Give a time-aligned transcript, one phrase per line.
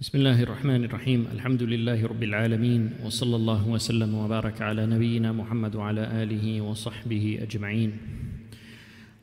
[0.00, 5.76] بسم الله الرحمن الرحيم الحمد لله رب العالمين وصلى الله وسلم وبارك على نبينا محمد
[5.76, 7.92] وعلى آله وصحبه أجمعين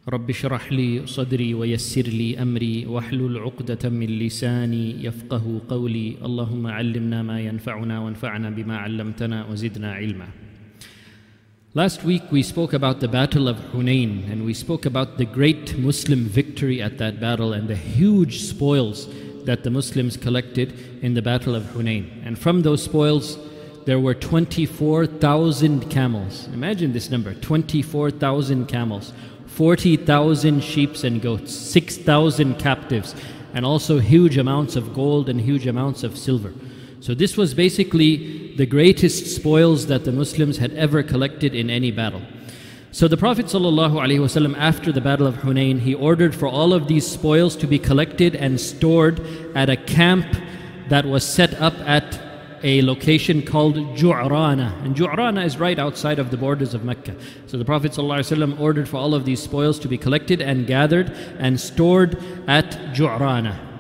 [0.10, 7.24] رب اشرح لي صدري ويسر لي أمري واحلل عقدة من لساني يفقه قولي اللهم علمنا
[7.24, 10.28] ما ينفعنا وانفعنا بما علمتنا وزدنا علما
[11.74, 15.78] Last week we spoke about the Battle of Hunain and we spoke about the great
[15.78, 19.08] Muslim victory at that battle and the huge spoils
[19.48, 22.06] that the Muslims collected in the Battle of Hunain.
[22.26, 23.38] And from those spoils,
[23.86, 26.50] there were 24,000 camels.
[26.54, 29.14] Imagine this number 24,000 camels,
[29.46, 33.16] 40,000 sheep and goats, 6,000 captives,
[33.54, 36.54] and also huge amounts of gold and huge amounts of silver.
[37.00, 41.92] So, this was basically the greatest spoils that the Muslims had ever collected in any
[41.92, 42.22] battle.
[42.98, 47.06] So the Prophet ﷺ, after the Battle of Hunain, he ordered for all of these
[47.06, 49.22] spoils to be collected and stored
[49.56, 50.26] at a camp
[50.90, 52.20] that was set up at
[52.64, 54.84] a location called Ju'rana.
[54.84, 57.16] And Ju'rana is right outside of the borders of Mecca.
[57.46, 61.12] So the Prophet ﷺ ordered for all of these spoils to be collected and gathered
[61.38, 63.77] and stored at Ju'rana.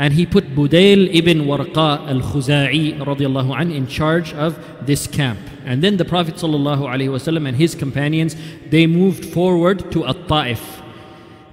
[0.00, 5.38] And he put Budayl ibn Warqa al-Khuza'i radiallahu anh in charge of this camp.
[5.66, 8.34] And then the Prophet ﷺ and his companions,
[8.70, 10.80] they moved forward to At-Ta'if.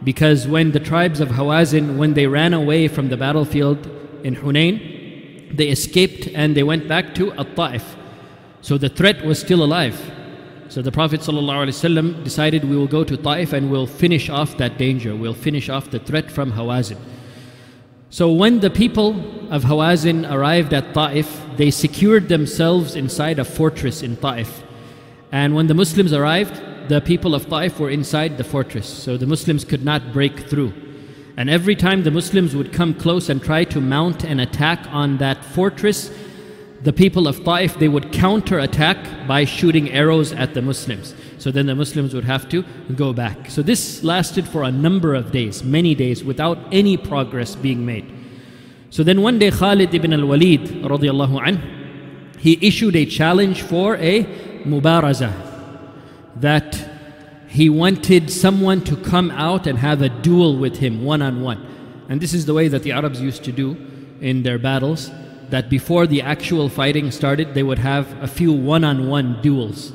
[0.02, 3.86] Because when the tribes of Hawazin, when they ran away from the battlefield
[4.24, 7.98] in Hunain, they escaped and they went back to At-Ta'if.
[8.62, 10.00] So the threat was still alive.
[10.70, 14.78] So the Prophet ﷺ decided we will go to Ta'if and we'll finish off that
[14.78, 15.18] danger.
[15.18, 16.98] We'll finish off the threat from Hawazin.
[18.10, 19.10] So when the people
[19.52, 24.64] of Hawazin arrived at Ta'if, they secured themselves inside a fortress in Ta'if.
[25.32, 29.26] And when the Muslims arrived, the people of Ta'if were inside the fortress, so the
[29.26, 30.72] Muslims could not break through.
[31.36, 35.18] And every time the Muslims would come close and try to mount an attack on
[35.18, 36.10] that fortress,
[36.84, 41.14] the people of Ta'if they would counter attack by shooting arrows at the Muslims.
[41.48, 43.50] So then the Muslims would have to go back.
[43.50, 48.06] So this lasted for a number of days, many days, without any progress being made.
[48.90, 54.26] So then one day Khalid ibn al-Walid radiallahu he issued a challenge for a
[54.66, 55.32] mubaraza
[56.36, 56.86] that
[57.48, 61.66] he wanted someone to come out and have a duel with him one on one.
[62.10, 63.78] And this is the way that the Arabs used to do
[64.20, 65.12] in their battles
[65.50, 69.94] that before the actual fighting started, they would have a few one on one duels.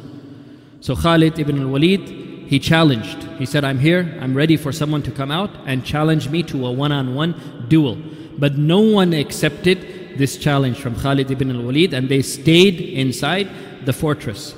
[0.83, 2.09] So Khalid ibn al Walid,
[2.49, 3.23] he challenged.
[3.39, 6.67] He said, I'm here, I'm ready for someone to come out and challenge me to
[6.67, 7.97] a one on one duel.
[8.37, 13.49] But no one accepted this challenge from Khalid ibn al Walid and they stayed inside
[13.87, 14.57] the fortress.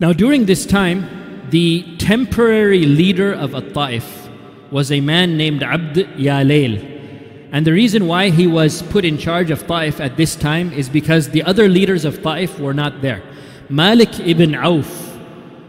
[0.00, 4.28] Now, during this time, the temporary leader of Ta'if
[4.70, 7.48] was a man named Abd Yalail.
[7.52, 10.90] And the reason why he was put in charge of Ta'if at this time is
[10.90, 13.22] because the other leaders of Ta'if were not there.
[13.70, 15.16] Malik ibn Auf,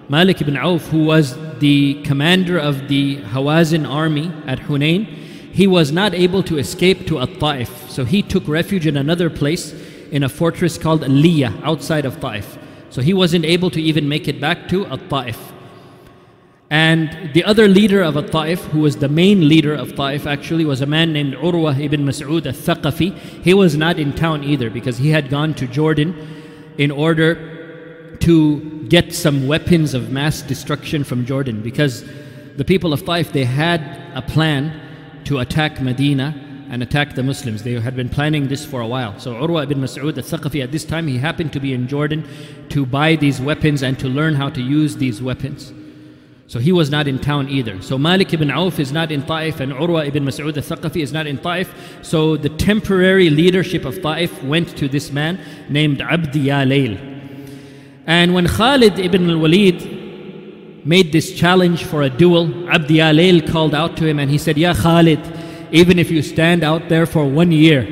[0.09, 5.91] Malik ibn Auf, who was the commander of the Hawazin army at Hunain, he was
[5.91, 7.91] not able to escape to At-Ta'if.
[7.91, 9.73] So he took refuge in another place
[10.09, 12.57] in a fortress called Liya outside of Ta'if.
[12.89, 15.53] So he wasn't able to even make it back to At-Ta'if.
[16.71, 20.81] And the other leader of At-Ta'if, who was the main leader of Ta'if actually, was
[20.81, 23.15] a man named Urwa ibn Mas'ud al-Thaqafi.
[23.43, 26.15] He was not in town either because he had gone to Jordan
[26.79, 27.50] in order
[28.21, 32.03] to get some weapons of mass destruction from Jordan because
[32.55, 33.81] the people of Taif they had
[34.15, 34.79] a plan
[35.25, 36.35] to attack Medina
[36.69, 37.63] and attack the Muslims.
[37.63, 39.19] They had been planning this for a while.
[39.19, 42.27] So Urwa ibn Mas'ud al-Thaqafi at this time he happened to be in Jordan
[42.69, 45.73] to buy these weapons and to learn how to use these weapons.
[46.47, 47.81] So he was not in town either.
[47.81, 51.27] So Malik ibn Auf is not in Ta'if and Urwa ibn Mas'ud al-Thaqafi is not
[51.27, 51.73] in Ta'if.
[52.03, 55.39] So the temporary leadership of Ta'if went to this man
[55.69, 57.20] named Abdi Layl.
[58.05, 63.95] And when Khalid ibn al-Walid made this challenge for a duel, Abdi Alayl called out
[63.97, 65.19] to him and he said, Ya Khalid,
[65.71, 67.83] even if you stand out there for one year,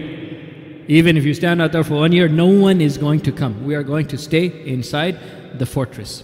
[0.87, 3.63] even if you stand out there for one year, no one is going to come.
[3.63, 5.19] We are going to stay inside
[5.59, 6.23] the fortress.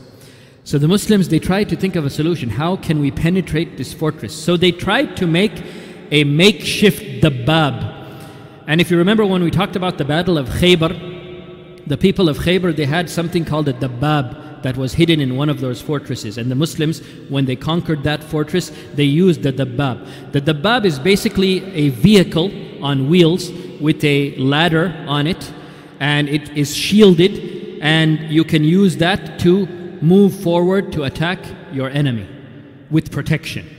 [0.63, 2.49] So the Muslims, they tried to think of a solution.
[2.49, 4.35] How can we penetrate this fortress?
[4.35, 5.63] So they tried to make
[6.09, 8.63] a makeshift dabbab.
[8.67, 11.14] And if you remember when we talked about the battle of Khaybar,
[11.87, 15.49] the people of Khaybar, they had something called a dabbab that was hidden in one
[15.49, 16.39] of those fortresses.
[16.39, 20.31] And the Muslims, when they conquered that fortress, they used the dabbab.
[20.31, 22.51] The dabbab is basically a vehicle
[22.83, 25.53] on wheels with a ladder on it,
[25.99, 29.67] and it is shielded, and you can use that to
[30.01, 31.39] move forward to attack
[31.71, 32.27] your enemy
[32.89, 33.69] with protection.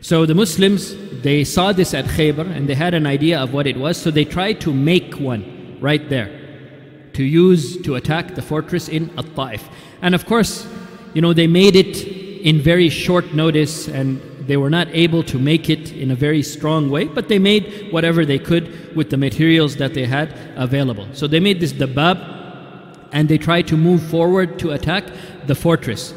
[0.00, 3.66] So the Muslims, they saw this at Khaybar and they had an idea of what
[3.66, 6.37] it was, so they tried to make one right there
[7.18, 9.68] to use to attack the fortress in At-Ta'if.
[10.02, 10.68] And of course,
[11.14, 15.36] you know, they made it in very short notice and they were not able to
[15.36, 19.16] make it in a very strong way, but they made whatever they could with the
[19.16, 21.08] materials that they had available.
[21.12, 22.16] So they made this dabab
[23.10, 25.04] and they tried to move forward to attack
[25.48, 26.14] the fortress.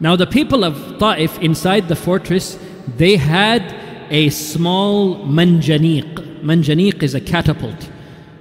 [0.00, 2.58] Now, the people of Ta'if inside the fortress,
[2.96, 3.62] they had
[4.08, 6.40] a small manjaniq.
[6.40, 7.90] Manjaniq is a catapult.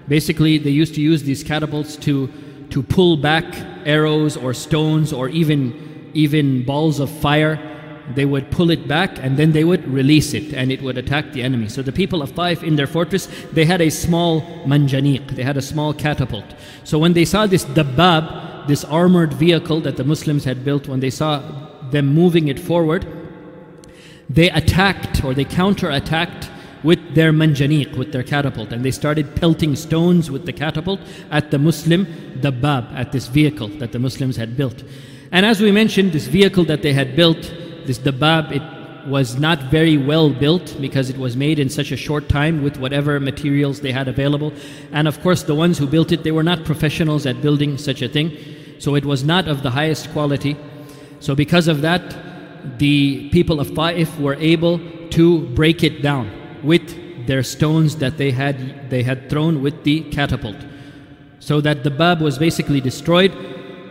[0.10, 2.30] Basically, they used to use these catapults to,
[2.72, 3.46] to pull back
[3.86, 7.58] arrows or stones or even, even balls of fire.
[8.16, 11.32] They would pull it back and then they would release it and it would attack
[11.32, 11.70] the enemy.
[11.70, 15.58] So the people of Taif in their fortress, they had a small manjaniq, they had
[15.58, 16.56] a small catapult.
[16.84, 21.02] So when they saw this dabbab, this armored vehicle that the Muslims had built, when
[21.02, 21.44] they saw
[21.92, 23.06] them moving it forward,
[24.28, 26.50] they attacked or they counterattacked
[26.84, 31.00] with their manjaniq, with their catapult, and they started pelting stones with the catapult
[31.32, 32.06] at the Muslim
[32.40, 34.84] dabbab, at this vehicle that the Muslims had built.
[35.32, 37.42] And as we mentioned, this vehicle that they had built,
[37.86, 41.98] this dabbab, it was not very well built because it was made in such a
[41.98, 44.54] short time with whatever materials they had available.
[44.92, 48.02] And of course, the ones who built it, they were not professionals at building such
[48.02, 48.38] a thing.
[48.80, 50.58] So it was not of the highest quality.
[51.20, 52.16] So because of that,
[52.78, 54.80] the people of Ta'if were able
[55.12, 60.02] to break it down with their stones that they had, they had thrown with the
[60.12, 60.58] catapult.
[61.40, 63.32] So that dabbab was basically destroyed,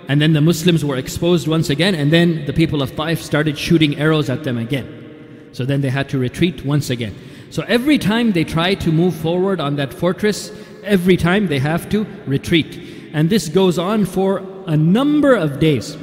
[0.09, 3.59] and then the Muslims were exposed once again, and then the people of Taif started
[3.59, 5.51] shooting arrows at them again.
[5.53, 7.15] So then they had to retreat once again.
[7.51, 11.89] So every time they try to move forward on that fortress, every time they have
[11.91, 12.79] to retreat.
[13.13, 15.97] And this goes on for a number of days.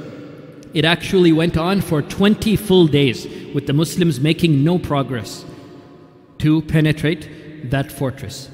[0.74, 5.46] It actually went on for 20 full days with the Muslims making no progress
[6.40, 8.50] to penetrate that fortress.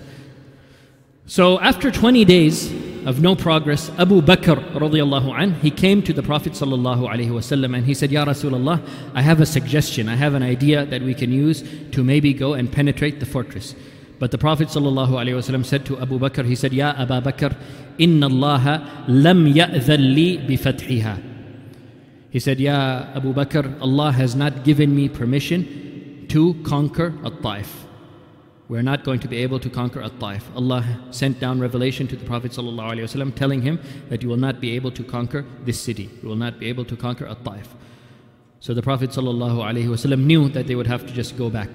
[1.25, 2.71] So after 20 days
[3.05, 7.75] of no progress, Abu Bakr radiallahu anh, he came to the Prophet sallallahu alaihi wasallam
[7.75, 11.13] and he said, Ya Rasulullah, I have a suggestion, I have an idea that we
[11.13, 13.75] can use to maybe go and penetrate the fortress.
[14.19, 17.55] But the Prophet sallallahu alaihi wasallam said to Abu Bakr, he said, Ya Abu Bakr,
[17.97, 21.23] inna Allah lam ya'dhan li bifathiha.
[22.29, 25.90] He said, Ya Abu Bakr, Allah has not given me permission
[26.31, 27.85] to conquer At-Taif.
[28.69, 30.49] We're not going to be able to conquer At-Taif.
[30.55, 34.71] Allah sent down revelation to the Prophet ﷺ telling him that you will not be
[34.71, 36.09] able to conquer this city.
[36.23, 37.75] You will not be able to conquer At-Taif.
[38.61, 41.69] So the Prophet ﷺ knew that they would have to just go back,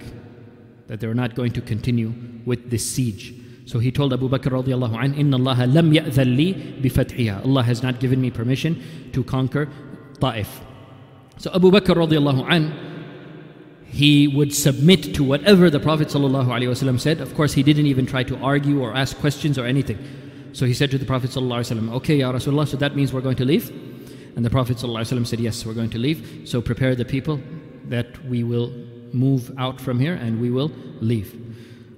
[0.87, 2.15] that they were not going to continue
[2.47, 3.35] with this siege.
[3.67, 7.45] So he told Abu Bakr radiallahu anh, Inna Allah lam ya'dhan li bifathiha.
[7.45, 9.69] Allah has not given me permission to conquer
[10.19, 10.61] Taif.
[11.37, 12.86] So Abu Bakr radiallahu anh,
[13.96, 17.20] he would submit to whatever the Prophet ﷺ said.
[17.20, 20.00] Of course, he didn't even try to argue or ask questions or anything.
[20.54, 23.36] So he said to the Prophet ﷺ, Okay, Ya Rasulullah, so that means we're going
[23.38, 23.70] to leave?
[24.36, 26.48] And the Prophet ﷺ said, Yes, we're going to leave.
[26.48, 27.42] So prepare the people
[27.86, 28.72] that we will
[29.14, 31.38] move out from here and we will leave.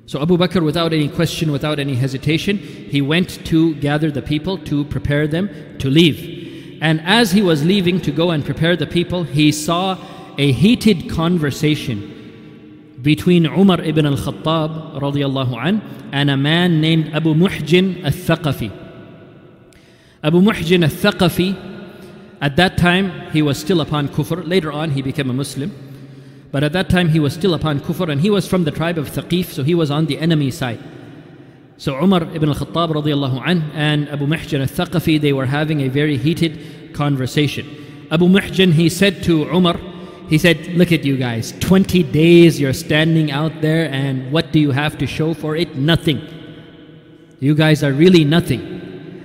[0.06, 4.58] So Abu Bakr, without any question, without any hesitation, he went to gather the people
[4.60, 6.80] to prepare them to leave.
[6.82, 9.96] And as he was leaving to go and prepare the people, he saw
[10.39, 12.15] a heated conversation
[13.03, 15.83] between Umar ibn al-Khattab radiallahu an,
[16.13, 18.71] and a man named Abu Muhjin al-Thaqafi.
[20.23, 21.57] Abu Muhjin al-Thaqafi,
[22.41, 24.47] at that time he was still upon kufr.
[24.47, 25.73] Later on he became a Muslim.
[26.51, 28.97] But at that time he was still upon kufr and he was from the tribe
[28.97, 30.81] of Thaqif, so he was on the enemy side.
[31.79, 36.17] So Umar ibn al-Khattab radiallahu an, and Abu Muhjin al-Thaqafi, they were having a very
[36.17, 37.67] heated conversation.
[38.11, 39.79] Abu Muhjin, he said to Umar,
[40.29, 44.61] he said, Look at you guys, 20 days you're standing out there, and what do
[44.61, 45.77] you have to show for it?
[45.77, 46.21] Nothing.
[47.41, 48.79] You guys are really nothing.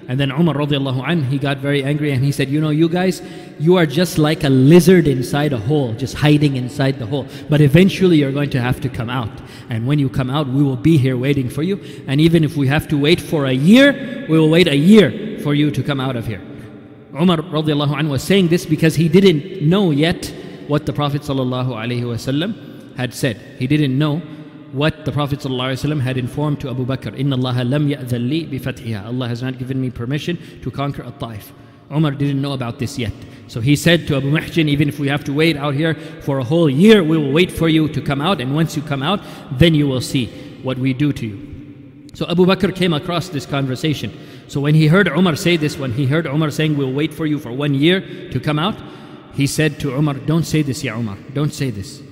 [0.07, 2.89] And then Umar radiallahu anh, he got very angry and he said, You know, you
[2.89, 3.21] guys,
[3.59, 7.27] you are just like a lizard inside a hole, just hiding inside the hole.
[7.49, 9.31] But eventually you're going to have to come out.
[9.69, 11.79] And when you come out, we will be here waiting for you.
[12.07, 15.39] And even if we have to wait for a year, we will wait a year
[15.39, 16.41] for you to come out of here.
[17.13, 20.33] Umar radiallahu anh was saying this because he didn't know yet
[20.67, 23.37] what the Prophet ﷺ had said.
[23.59, 24.21] He didn't know
[24.71, 27.17] what the Prophet ﷺ had informed to Abu Bakr.
[27.17, 29.05] Inna Allah lam ya'dhan li bifathiha.
[29.05, 31.53] Allah has not given me permission to conquer At-Taif.
[31.91, 33.13] Umar didn't know about this yet.
[33.47, 36.39] So he said to Abu Muhjin, even if we have to wait out here for
[36.39, 38.41] a whole year, we will wait for you to come out.
[38.41, 40.27] And once you come out, then you will see
[40.63, 41.53] what we do to you.
[42.15, 44.11] So Abu Bakr came across this conversation.
[44.47, 47.25] So when he heard Umar say this, when he heard Umar saying, We'll wait for
[47.25, 48.75] you for one year to come out,
[49.34, 52.02] he said to Umar, Don't say this, Ya Umar, don't say this.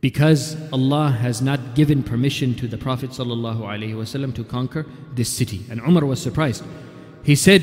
[0.00, 5.64] because Allah has not given permission to the Prophet ﷺ to conquer this city.
[5.70, 6.64] And Umar was surprised.
[7.22, 7.60] He said,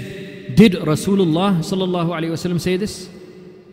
[0.56, 3.10] Did Rasulullah ﷺ say this?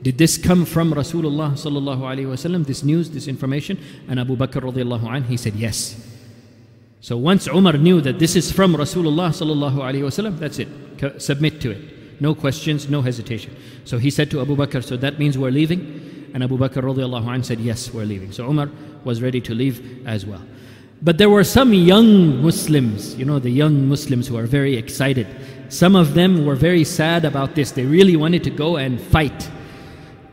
[0.00, 3.78] Did this come from Rasulullah ﷺ, this news, this information?
[4.08, 6.00] And Abu Bakr radiallahu anh, he said, Yes.
[7.00, 11.20] So once Umar knew that this is from Rasulullah ﷺ, that's it.
[11.20, 11.82] Submit to it.
[12.19, 13.55] No questions, no hesitation.
[13.85, 16.29] So he said to Abu Bakr, So that means we're leaving?
[16.33, 18.31] And Abu Bakr radiallahu said, Yes, we're leaving.
[18.31, 18.69] So Umar
[19.03, 20.41] was ready to leave as well.
[21.01, 25.27] But there were some young Muslims, you know, the young Muslims who are very excited.
[25.69, 27.71] Some of them were very sad about this.
[27.71, 29.49] They really wanted to go and fight.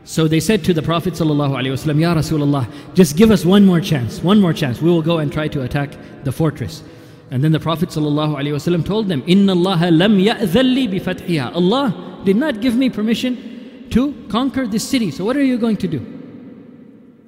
[0.02, 4.40] So they said to the Prophet Ya Rasulullah, just give us one more chance, one
[4.40, 4.80] more chance.
[4.80, 5.90] We will go and try to attack
[6.24, 6.82] the fortress.
[7.30, 12.61] And then the Prophet ﷺ told them, Inna Allah lam ya'dhalli bi Allah did not
[12.61, 15.11] give me permission to conquer this city.
[15.11, 16.16] So what are you going to do?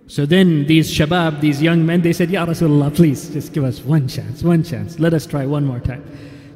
[0.06, 3.80] So then these shabab, these young men, they said, Ya Rasulullah, please just give us
[3.80, 4.98] one chance, one chance.
[4.98, 6.04] Let us try one more time.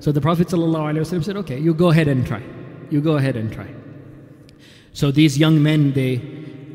[0.01, 2.43] So the Prophet ﷺ said, Okay, you go ahead and try.
[2.91, 3.69] You go ahead and try.
[4.93, 6.21] So these young men, they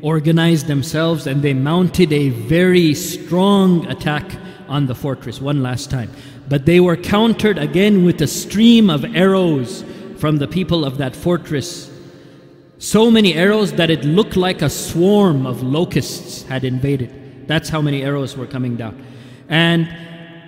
[0.02, 4.30] organized themselves and they mounted a very strong attack
[4.68, 6.10] on the fortress one last time.
[6.48, 9.84] But they were countered again with a stream of arrows
[10.16, 11.90] from the people of that fortress.
[12.78, 17.46] So many arrows that it looked like a swarm of locusts had invaded.
[17.46, 19.04] That's how many arrows were coming down.
[19.48, 19.88] And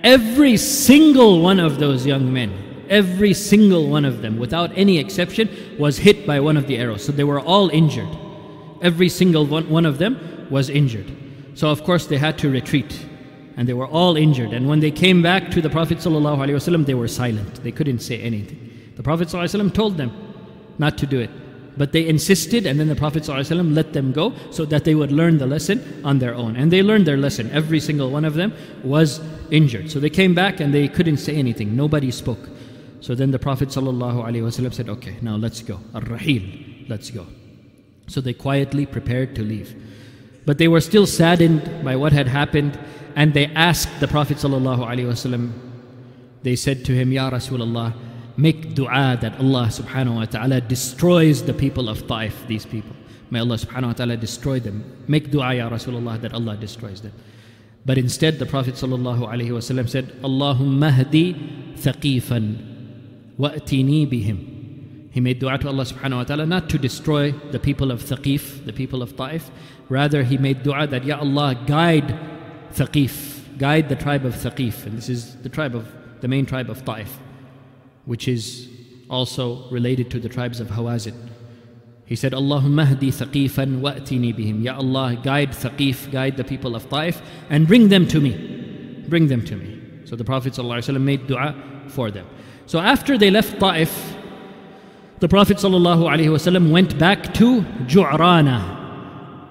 [0.03, 5.49] every single one of those young men, Every single one of them, without any exception,
[5.79, 7.05] was hit by one of the arrows.
[7.05, 8.09] So they were all injured.
[8.81, 11.09] Every single one, of them was injured.
[11.53, 13.05] So, of course, they had to retreat
[13.60, 14.52] And they were all injured.
[14.52, 17.62] And when they came back to the Prophet, ﷺ, they were silent.
[17.62, 18.92] They couldn't say anything.
[18.96, 20.12] The Prophet ﷺ told them
[20.78, 21.30] not to do it.
[21.76, 25.12] But they insisted, and then the Prophet ﷺ let them go so that they would
[25.12, 26.56] learn the lesson on their own.
[26.56, 27.50] And they learned their lesson.
[27.50, 29.90] Every single one of them was injured.
[29.90, 31.76] So they came back and they couldn't say anything.
[31.76, 32.48] Nobody spoke.
[33.00, 35.78] So then the Prophet ﷺ said, Okay, now let's go.
[35.94, 37.26] Ar Rahil, let's go.
[38.06, 39.74] So they quietly prepared to leave.
[40.46, 42.78] But they were still saddened by what had happened,
[43.15, 45.51] and they asked the Prophet ﷺ,
[46.43, 47.93] they said to him, Ya Rasulullah,
[48.37, 52.95] make dua that Allah subhanahu wa ta'ala destroys the people of Taif, these people.
[53.29, 54.83] May Allah subhanahu wa ta'ala destroy them.
[55.07, 57.13] Make dua, Ya Rasulullah, that Allah destroys them.
[57.85, 61.33] But instead, the Prophet ﷺ said, Allahumma hadi
[61.77, 62.67] thaqifan
[63.39, 65.11] atini bihim.
[65.11, 68.65] He made dua to Allah subhanahu wa ta'ala not to destroy the people of Thaqif,
[68.65, 69.51] the people of Taif.
[69.89, 72.17] Rather, he made dua that, Ya Allah, guide
[72.73, 74.85] Thaqif, guide the tribe of Thaqif.
[74.85, 75.87] And this is the tribe of,
[76.21, 77.19] the main tribe of Ta'if,
[78.05, 78.69] which is
[79.09, 81.15] also related to the tribes of Hawazin.
[82.05, 84.63] He said, Allahumma hdi thaqifan wa'tini bihim.
[84.63, 89.05] Ya Allah, guide Thaqif, guide the people of Ta'if, and bring them to me.
[89.07, 89.81] Bring them to me.
[90.05, 91.55] So the Prophet ﷺ made dua
[91.87, 92.27] for them.
[92.65, 94.15] So after they left Ta'if,
[95.19, 98.80] the Prophet ﷺ went back to Ju'rana.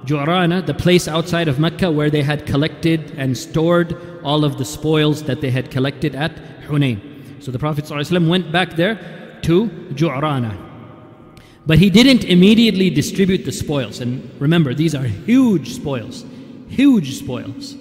[0.05, 4.65] Ju'rana, the place outside of Mecca where they had collected and stored all of the
[4.65, 7.43] spoils that they had collected at Hunayn.
[7.43, 8.97] So the Prophet ﷺ went back there
[9.43, 10.57] to Ju'rana.
[11.67, 14.01] But he didn't immediately distribute the spoils.
[14.01, 16.25] And remember, these are huge spoils.
[16.69, 17.77] Huge spoils.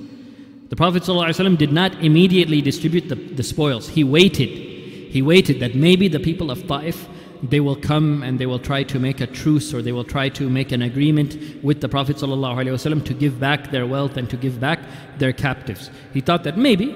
[0.70, 3.90] The Prophet ﷺ did not immediately distribute the, the spoils.
[3.90, 4.70] He waited
[5.10, 7.08] he waited that maybe the people of Ta'if
[7.43, 10.29] they will come and they will try to make a truce or they will try
[10.31, 14.37] to make an agreement with the Prophet ﷺ to give back their wealth and to
[14.37, 14.81] give back
[15.19, 15.91] their captives.
[16.13, 16.87] He thought that maybe,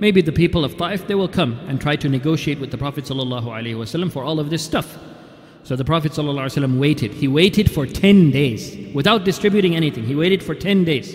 [0.00, 3.04] maybe the people of Ta'if they will come and try to negotiate with the Prophet
[3.04, 4.98] ﷺ for all of this stuff.
[5.64, 7.12] So the Prophet ﷺ waited.
[7.12, 10.04] He waited for 10 days without distributing anything.
[10.04, 11.14] He waited for 10 days.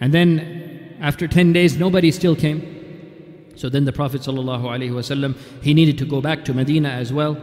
[0.00, 3.52] And then after 10 days, nobody still came.
[3.56, 7.36] So then the Prophet ﷺ, he needed to go back to Medina as well.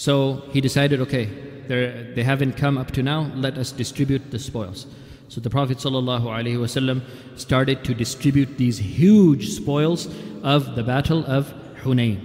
[0.00, 1.26] So he decided, okay,
[1.68, 4.86] they haven't come up to now, let us distribute the spoils.
[5.28, 7.02] So the Prophet ﷺ
[7.36, 10.08] started to distribute these huge spoils
[10.42, 11.52] of the Battle of
[11.82, 12.18] Hunayn.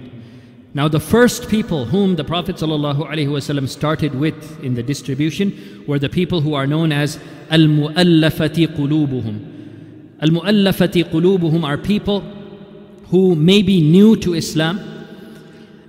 [0.72, 6.08] Now, the first people whom the Prophet ﷺ started with in the distribution were the
[6.08, 7.18] people who are known as
[7.50, 10.22] Al Mu'allafati Qulubuhum.
[10.22, 12.22] Al Mu'allafati Qulubuhum are people
[13.10, 14.95] who may be new to Islam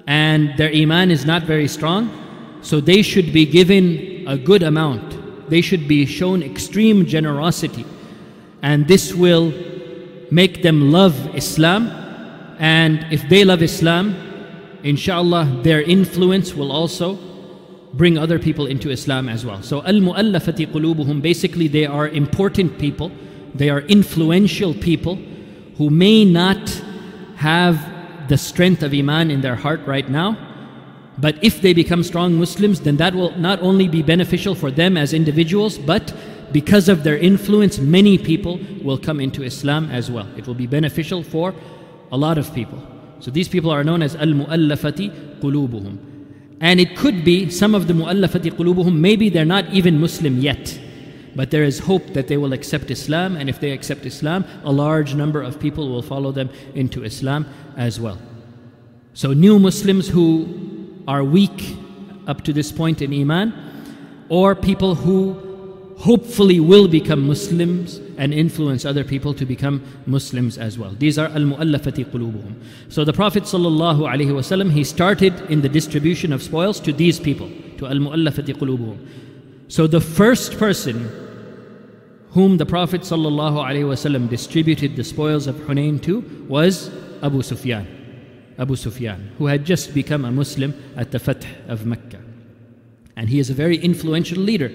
[0.08, 2.10] and their iman is not very strong,
[2.62, 5.50] so they should be given a good amount.
[5.50, 7.86] They should be shown extreme generosity.
[8.62, 9.54] And this will
[10.32, 11.88] make them love Islam.
[12.58, 14.16] And if they love Islam,
[14.84, 17.20] inshallah, their influence will also
[17.94, 19.62] bring other people into Islam as well.
[19.62, 23.12] So al-mu'allafati qulubuhum basically they are important people,
[23.56, 25.16] they are influential people
[25.78, 26.70] who may not
[27.36, 27.97] have
[28.28, 30.38] the strength of iman in their heart right now.
[31.18, 34.98] But if they become strong Muslims, then that will not only be beneficial for them
[34.98, 36.14] as individuals, but
[36.52, 40.28] because of their influence, many people will come into Islam as well.
[40.38, 41.56] It will be beneficial for
[42.12, 42.82] a lot of people.
[43.20, 45.98] So these people are known as al-mu'allafati qulubuhum.
[46.62, 50.80] And it could be some of the mu'allafati qulubuhum, maybe they're not even Muslim yet.
[51.38, 54.72] But there is hope that they will accept Islam, and if they accept Islam, a
[54.72, 57.46] large number of people will follow them into Islam
[57.78, 58.18] as well.
[59.14, 61.78] So, new Muslims who are weak
[62.26, 63.54] up to this point in Iman,
[64.30, 70.80] or people who hopefully will become Muslims and influence other people to become Muslims as
[70.80, 70.96] well.
[70.98, 72.56] These are al-mu'allafati qulubuhum.
[72.90, 77.20] So the Prophet sallallahu alaihi wasallam he started in the distribution of spoils to these
[77.20, 78.98] people, to al-mu'allafati qulubuhum.
[79.68, 81.27] So the first person
[82.38, 86.92] whom the Prophet wasallam distributed the spoils of Hunain to was
[87.24, 87.88] Abu Sufyan.
[88.60, 92.20] Abu Sufyan, who had just become a Muslim at the Fath of Mecca.
[93.16, 94.72] And he is a very influential leader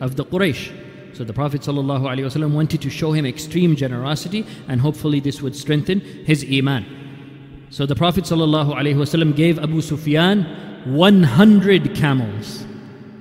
[0.00, 0.72] of the Quraysh.
[1.16, 6.00] So the Prophet ﷺ wanted to show him extreme generosity and hopefully this would strengthen
[6.00, 6.84] his iman.
[7.70, 10.42] So the Prophet ﷺ gave Abu Sufyan
[10.92, 12.64] 100 camels,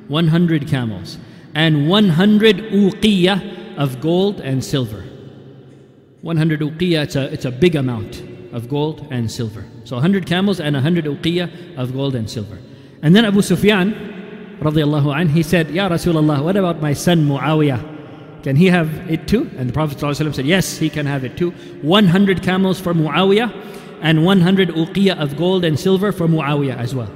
[0.07, 1.19] 100 camels,
[1.53, 5.03] and 100 uqiyah of gold and silver.
[6.21, 9.65] 100 uqiyah, it's a, it's a big amount of gold and silver.
[9.83, 12.59] So 100 camels and 100 uqiyah of gold and silver.
[13.01, 13.93] And then Abu Sufyan,
[14.61, 18.43] radiallahu anh, he said, Ya Rasulullah, what about my son Muawiyah?
[18.43, 19.49] Can he have it too?
[19.57, 21.51] And the Prophet ﷺ said, Yes, he can have it too.
[21.81, 27.11] 100 camels for Muawiyah and 100 uqiyah of gold and silver for Muawiyah as well.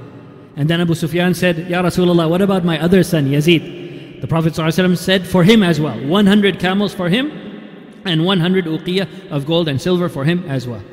[0.55, 3.76] And then Abu Sufyan said, Ya Rasulullah, what about my other son Yazid?
[4.21, 5.99] The Prophet ﷺ said, For him as well.
[5.99, 7.31] 100 camels for him
[8.05, 10.83] and 100 uqiyah of gold and silver for him as well.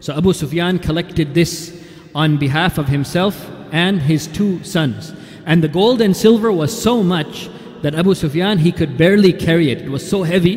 [0.00, 1.82] So Abu Sufyan collected this
[2.14, 5.12] on behalf of himself and his two sons.
[5.46, 7.48] And the gold and silver was so much
[7.82, 9.82] that Abu Sufyan, he could barely carry it.
[9.82, 10.56] It was so heavy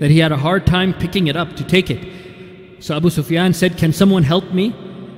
[0.00, 2.82] that he had a hard time picking it up to take it.
[2.82, 4.74] So Abu Sufyan said, Can someone help me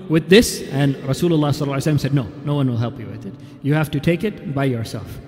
[0.08, 0.62] with this?
[0.70, 3.34] And Rasulullah said, No, no one will help you with it.
[3.62, 5.18] You have to take it by yourself.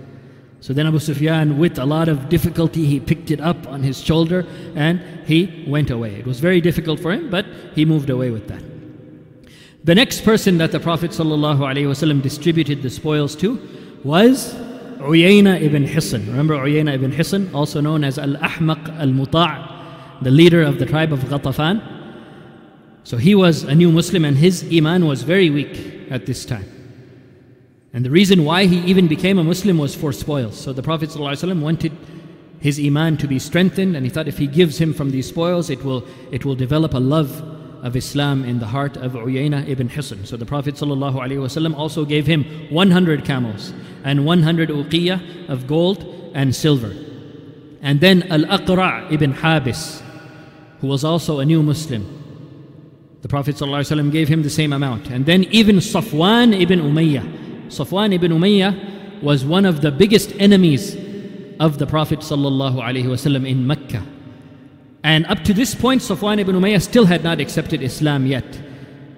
[0.61, 4.01] So then Abu Sufyan, with a lot of difficulty, he picked it up on his
[4.03, 4.45] shoulder
[4.75, 6.17] and he went away.
[6.17, 8.63] It was very difficult for him, but he moved away with that.
[9.85, 13.61] The next person that the Prophet ﷺ distributed the spoils to
[14.03, 14.55] was
[14.99, 16.27] Uyayna ibn Hisn.
[16.27, 20.87] Remember Uyayna ibn Hisn, also known as Al Ahmaq al Muta', the leader of the
[20.87, 21.81] tribe of Ghatafan.
[23.05, 26.78] So he was a new Muslim and his Iman was very weak at this time.
[27.94, 30.60] And the reason why he even became a Muslim was for spoils.
[30.60, 31.92] So the Prophet ﷺ wanted
[32.60, 35.70] his Iman to be strengthened and he thought if he gives him from these spoils,
[35.70, 37.42] it will, it will develop a love
[37.84, 40.26] of Islam in the heart of Uyayna ibn Hisn.
[40.26, 43.74] So the Prophet ﷺ also gave him 100 camels
[44.04, 46.94] and 100 uqiyah of gold and silver.
[47.82, 50.02] And then Al Aqra' ibn Habis,
[50.80, 52.08] who was also a new Muslim.
[53.22, 55.10] The Prophet ﷺ gave him the same amount.
[55.10, 57.47] And then even Safwan ibn Umayyah.
[57.68, 60.96] Safwan ibn Umayyah was one of the biggest enemies
[61.60, 64.04] of the Prophet ﷺ in Mecca.
[65.04, 68.46] And up to this point, Safwan ibn Umayyah still had not accepted Islam yet.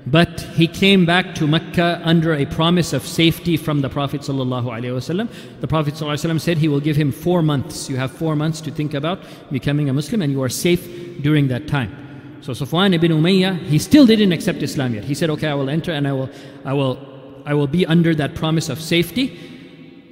[0.08, 5.30] But he came back to Mecca under a promise of safety from the Prophet ﷺ.
[5.62, 7.90] The Prophet ﷺ said he will give him four months.
[7.90, 11.48] You have four months to think about becoming a Muslim and you are safe during
[11.48, 12.40] that time.
[12.42, 15.04] So Safwan ibn Umayyah, he still didn't accept Islam yet.
[15.04, 16.30] He said, okay, I will enter and I will,
[16.64, 17.09] I will,
[17.47, 19.39] I will be under that promise of safety.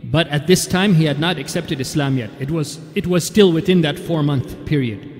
[0.05, 2.31] But at this time, he had not accepted Islam yet.
[2.39, 5.15] It was, it was still within that four month period.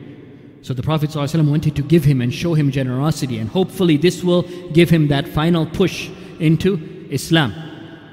[0.63, 4.23] So the Prophet ﷺ wanted to give him and show him generosity, and hopefully this
[4.23, 4.43] will
[4.73, 7.55] give him that final push into Islam.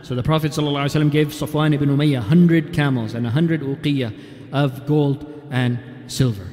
[0.03, 4.13] So the Prophet ﷺ gave Safwan ibn Umayyah 100 camels and 100 uqiyah
[4.53, 6.47] of gold and silver.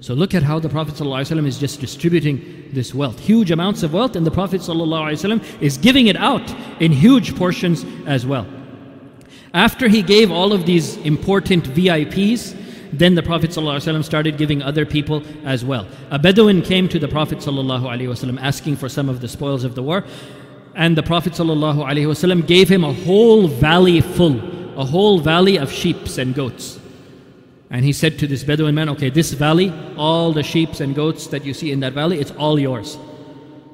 [0.00, 3.20] So look at how the Prophet ﷺ is just distributing this wealth.
[3.20, 6.42] Huge amounts of wealth, and the Prophet ﷺ is giving it out
[6.80, 8.46] in huge portions as well.
[9.54, 12.58] After he gave all of these important VIPs,
[12.92, 15.86] then the Prophet ﷺ started giving other people as well.
[16.10, 19.84] A Bedouin came to the Prophet ﷺ asking for some of the spoils of the
[19.84, 20.04] war,
[20.74, 24.36] and the Prophet ﷺ gave him a whole valley full,
[24.78, 26.75] a whole valley of sheep and goats.
[27.69, 31.27] And he said to this Bedouin man, Okay, this valley, all the sheep and goats
[31.27, 32.97] that you see in that valley, it's all yours.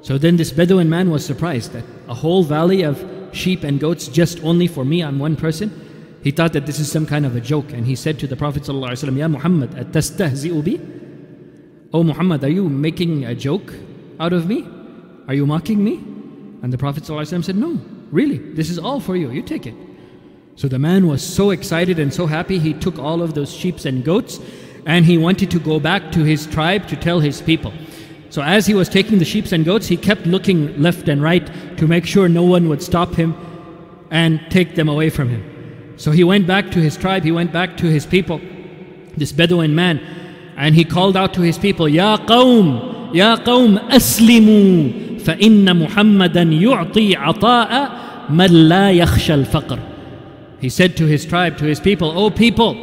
[0.02, 3.02] So then this Bedouin man was surprised that a whole valley of
[3.32, 5.70] sheep and goats just only for me, I'm one person.
[6.22, 8.36] He thought that this is some kind of a joke, and he said to the
[8.36, 10.78] Prophet ﷺ, Ya Muhammad, bi?
[11.92, 13.72] Oh Muhammad, are you making a joke
[14.18, 14.66] out of me?
[15.28, 15.96] Are you mocking me?
[16.62, 17.80] And the Prophet ﷺ said, No,
[18.10, 19.74] really, this is all for you, you take it.
[20.55, 23.85] So the man was so excited and so happy, he took all of those sheep
[23.85, 24.39] and goats
[24.85, 27.71] and he wanted to go back to his tribe to tell his people.
[28.29, 31.49] So as he was taking the sheep and goats, he kept looking left and right
[31.77, 33.35] to make sure no one would stop him
[34.11, 35.93] and take them away from him.
[35.97, 38.39] So he went back to his tribe, he went back to his people,
[39.17, 39.99] this Bedouin man,
[40.57, 47.15] and he called out to his people, Ya qawm, Ya qawm, aslimu, فإن محمدا يعطي
[47.15, 47.91] عطاء
[48.29, 49.79] من لا يخشى الفقر.
[50.60, 52.74] he said to his tribe, to his people, O people,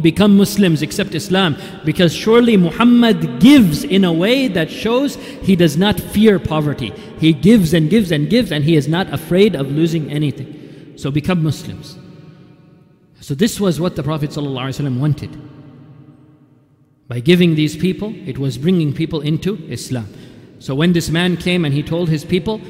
[0.00, 5.76] become Muslims, accept Islam, because surely Muhammad gives in a way that shows he does
[5.76, 6.92] not fear poverty.
[7.18, 10.94] He gives and gives and gives, and he is not afraid of losing anything.
[10.96, 11.98] So become Muslims.
[13.20, 15.30] So this was what the Prophet ﷺ wanted.
[17.08, 20.08] By giving these people, it was bringing people into Islam.
[20.58, 22.60] So when this man came and he told his people,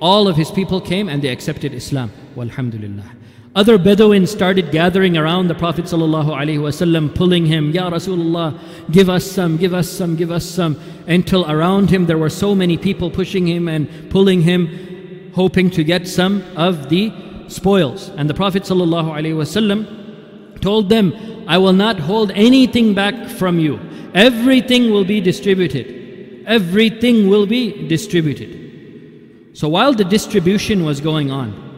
[0.00, 2.10] all of his people came and they accepted Islam.
[2.34, 3.10] Walhamdulillah.
[3.52, 8.56] Other Bedouins started gathering around the Prophet ﷺ, pulling him, Ya Rasulullah,
[8.92, 10.80] give us some, give us some, give us some.
[11.08, 15.82] Until around him there were so many people pushing him and pulling him, hoping to
[15.82, 17.12] get some of the
[17.48, 18.10] spoils.
[18.10, 23.80] And the Prophet ﷺ told them, I will not hold anything back from you.
[24.14, 26.44] Everything will be distributed.
[26.46, 29.58] Everything will be distributed.
[29.58, 31.69] So while the distribution was going on,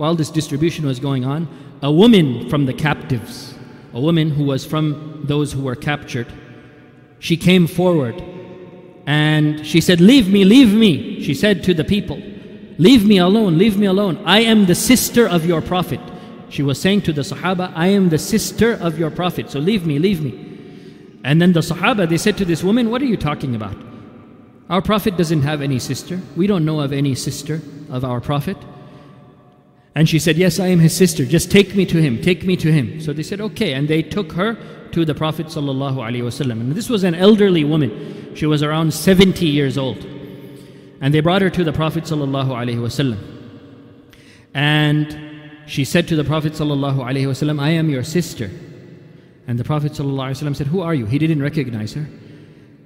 [0.00, 1.46] while this distribution was going on,
[1.82, 3.52] a woman from the captives,
[3.92, 6.26] a woman who was from those who were captured,
[7.18, 8.14] she came forward
[9.06, 11.22] and she said, Leave me, leave me.
[11.22, 12.16] She said to the people,
[12.78, 14.16] Leave me alone, leave me alone.
[14.24, 16.00] I am the sister of your Prophet.
[16.48, 19.84] She was saying to the Sahaba, I am the sister of your Prophet, so leave
[19.84, 20.32] me, leave me.
[21.24, 23.76] And then the Sahaba, they said to this woman, What are you talking about?
[24.70, 26.18] Our Prophet doesn't have any sister.
[26.36, 27.60] We don't know of any sister
[27.90, 28.56] of our Prophet.
[29.95, 31.25] And she said, Yes, I am his sister.
[31.25, 32.21] Just take me to him.
[32.21, 32.99] Take me to him.
[32.99, 33.73] So they said, Okay.
[33.73, 34.57] And they took her
[34.91, 35.47] to the Prophet.
[35.47, 36.51] ﷺ.
[36.51, 38.35] And this was an elderly woman.
[38.35, 40.03] She was around 70 years old.
[41.01, 42.03] And they brought her to the Prophet.
[42.03, 43.17] ﷺ.
[44.53, 48.51] And she said to the Prophet ﷺ, I am your sister.
[49.47, 51.05] And the Prophet ﷺ said, Who are you?
[51.05, 52.07] He didn't recognize her.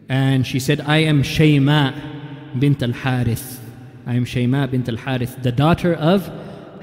[0.09, 3.61] And she said, I am Shayma bint al Harith.
[4.05, 6.29] I am Shayma bint al Harith, the daughter of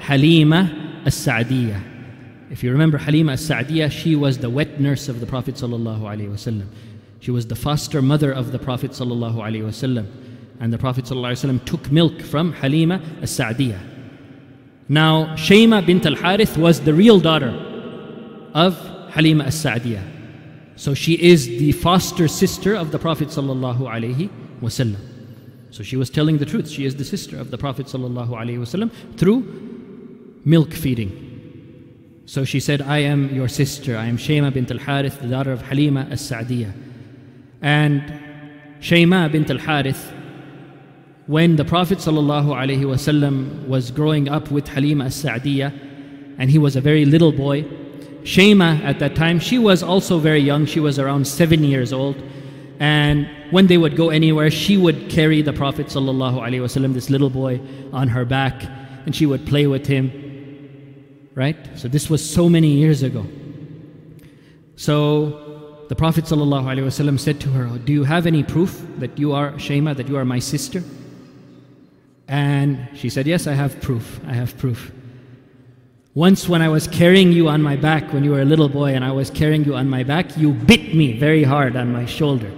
[0.02, 1.80] Halima as-Sa'diyah.
[2.50, 6.28] If you remember Halima as-Sa'diyah, she was the wet nurse of the Prophet sallallahu alaihi
[6.28, 6.66] wasallam.
[7.20, 10.10] She was the foster mother of the Prophet sallallahu alaihi wasallam.
[10.58, 13.80] And the Prophet sallallahu alaihi wasallam took milk from Halima as-Sa'diyah.
[14.88, 17.50] Now, Shayma bint al-Harith was the real daughter
[18.54, 18.76] of
[19.10, 20.02] Halima as-Sa'diyah.
[20.74, 24.28] So she is the foster sister of the Prophet sallallahu alaihi
[24.60, 24.98] wasallam.
[25.70, 26.68] So she was telling the truth.
[26.68, 29.71] She is the sister of the Prophet sallallahu alaihi wasallam through
[30.44, 32.22] milk feeding.
[32.26, 33.96] So she said, I am your sister.
[33.96, 36.72] I am Shayma bint al Harith, the daughter of Halima as Sa'diyah.
[37.60, 38.00] And
[38.80, 40.12] Shayma bint al Harith
[41.26, 45.72] when the Prophet ﷺ was growing up with Halima as-Sa'diyah
[46.38, 47.62] and he was a very little boy,
[48.24, 50.66] Shayma at that time, she was also very young.
[50.66, 52.16] She was around seven years old.
[52.80, 57.60] And when they would go anywhere, she would carry the Prophet ﷺ, this little boy,
[57.92, 58.64] on her back
[59.06, 60.10] and she would play with him.
[61.34, 61.56] Right?
[61.76, 63.26] So this was so many years ago.
[64.76, 69.52] So the Prophet ﷺ said to her, Do you have any proof that you are
[69.52, 70.82] Shayma, that you are my sister?
[72.28, 74.20] And she said, Yes, I have proof.
[74.26, 74.92] I have proof.
[76.14, 78.94] Once, when I was carrying you on my back, when you were a little boy
[78.94, 82.04] and I was carrying you on my back, you bit me very hard on my
[82.04, 82.50] shoulder.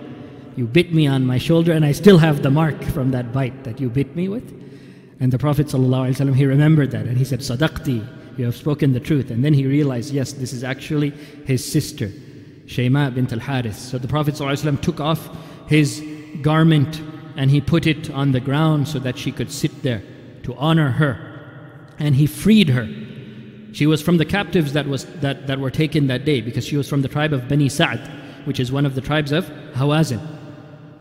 [0.56, 3.64] You bit me on my shoulder, and I still have the mark from that bite
[3.64, 4.48] that you bit me with.
[5.20, 8.06] And the Prophet, ﷺ, he remembered that and he said, Sadaqti,
[8.38, 9.30] you have spoken the truth.
[9.30, 11.10] And then he realized, yes, this is actually
[11.44, 12.08] his sister,
[12.66, 13.78] Shayma bint al Harith.
[13.78, 15.28] So the Prophet ﷺ took off
[15.68, 16.02] his
[16.42, 17.00] garment
[17.36, 20.02] and he put it on the ground so that she could sit there
[20.44, 21.30] to honor her.
[21.98, 22.88] And he freed her.
[23.72, 26.76] She was from the captives that, was, that, that were taken that day because she
[26.76, 28.00] was from the tribe of Bani Sa'd,
[28.44, 30.20] which is one of the tribes of Hawazin.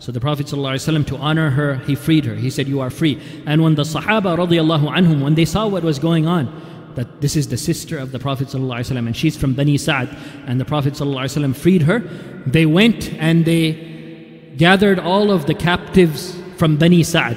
[0.03, 2.35] So the Prophet ﷺ, to honor her, he freed her.
[2.35, 3.21] He said, You are free.
[3.45, 6.47] And when the Sahaba radiallahu when they saw what was going on,
[6.94, 10.08] that this is the sister of the Prophet ﷺ, and she's from Bani Sa'd,
[10.46, 12.00] and the Prophet ﷺ freed her,
[12.46, 17.36] they went and they gathered all of the captives from Bani Sa'd.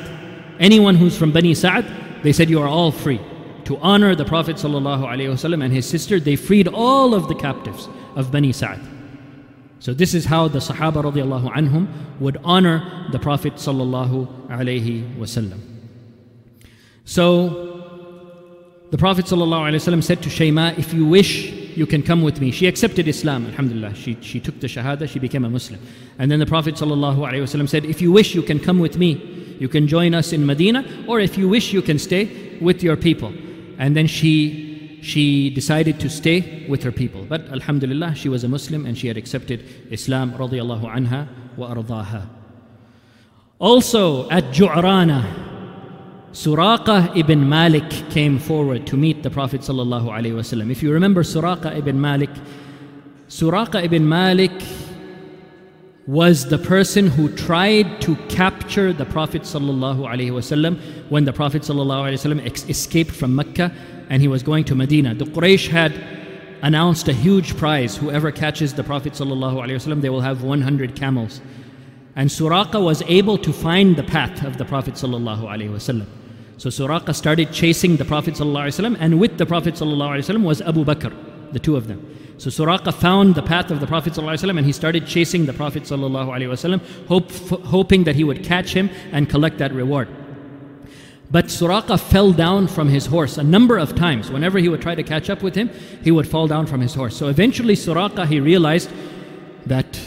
[0.60, 1.86] Anyone who's from Bani Sa'd,
[2.24, 3.20] they said, You are all free.
[3.66, 8.32] to honor the Prophet ﷺ and his sister, they freed all of the captives of
[8.32, 8.80] Bani Sa'd.
[9.80, 11.88] So this is how the Sahaba radiallahu anhum
[12.20, 15.60] would honor the Prophet sallallahu alaihi wasallam.
[17.06, 17.75] So
[18.97, 22.51] the Prophet ﷺ said to Shayma, if you wish, you can come with me.
[22.51, 23.95] She accepted Islam, alhamdulillah.
[23.95, 25.79] She, she took the Shahada, she became a Muslim.
[26.19, 29.57] And then the Prophet ﷺ said, if you wish, you can come with me.
[29.61, 32.97] You can join us in Medina, or if you wish, you can stay with your
[32.97, 33.35] people.
[33.77, 37.27] And then she, she decided to stay with her people.
[37.29, 41.29] But alhamdulillah, she was a Muslim and she had accepted Islam radiallahu anha
[41.59, 42.27] wa ardaha.
[43.59, 45.46] Also at Ju'rana,
[46.32, 50.72] Suraqah ibn Malik came forward to meet the Prophet ﷺ.
[50.72, 52.30] If you remember Suraqah ibn Malik,
[53.28, 54.52] Suraqah ibn Malik
[56.08, 63.12] was the person who tried to capture the Prophet ﷺ when the Prophet ﷺ escaped
[63.12, 63.72] from Mecca
[64.10, 65.14] and he was going to Medina.
[65.14, 65.94] The Quraysh had
[66.62, 67.98] announced a huge prize.
[67.98, 71.42] Whoever catches the Prophet ﷺ, they will have 100 camels.
[72.16, 76.06] And Suraqah was able to find the path of the Prophet ﷺ.
[76.58, 81.14] So Suraqah started chasing the Prophet ﷺ, and with the Prophet ﷺ was Abu Bakr,
[81.54, 82.06] the two of them.
[82.38, 85.84] So Suraqah found the path of the Prophet ﷺ and he started chasing the Prophet
[85.84, 87.32] ﷺ, hope,
[87.66, 90.10] hoping that he would catch him and collect that reward.
[91.30, 94.30] But Suraqah fell down from his horse a number of times.
[94.30, 95.70] Whenever he would try to catch up with him,
[96.04, 97.16] he would fall down from his horse.
[97.16, 98.90] So eventually Suraqah, he realized
[99.66, 100.00] that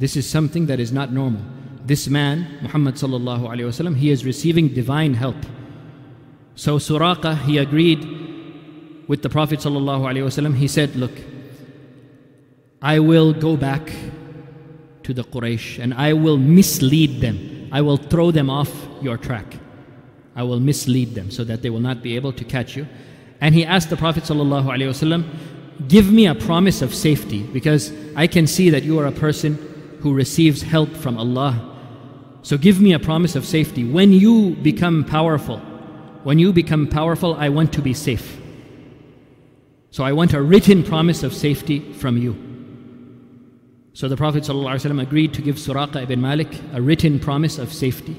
[0.00, 1.42] this is something that is not normal.
[1.84, 5.36] This man, Muhammad sallallahu alayhi wasallam, he is receiving divine help.
[6.54, 8.00] So Suraqah, he agreed
[9.08, 10.54] with the Prophet ﷺ.
[10.56, 11.10] He said, Look,
[12.80, 13.92] I will go back
[15.02, 17.68] to the Quraysh and I will mislead them.
[17.72, 19.56] I will throw them off your track.
[20.34, 22.86] I will mislead them so that they will not be able to catch you.
[23.40, 25.24] And he asked the Prophet ﷺ,
[25.88, 29.58] Give me a promise of safety because I can see that you are a person
[30.00, 31.66] who receives help from Allah.
[32.42, 33.84] So give me a promise of safety.
[33.84, 35.58] When you become powerful,
[36.22, 38.38] when you become powerful, I want to be safe.
[39.90, 42.36] So I want a written promise of safety from you.
[43.92, 48.16] So the Prophet ﷺ agreed to give Suraqah ibn Malik a written promise of safety.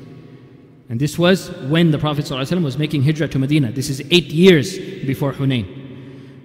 [0.90, 3.72] And this was when the Prophet ﷺ was making hijrah to Medina.
[3.72, 5.81] This is eight years before Hunayn.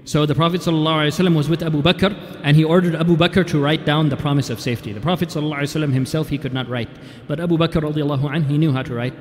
[0.05, 3.85] So the Prophet ﷺ was with Abu Bakr and he ordered Abu Bakr to write
[3.85, 4.93] down the promise of safety.
[4.93, 6.89] The Prophet ﷺ himself, he could not write.
[7.27, 9.13] But Abu Bakr, anh, he knew how to write.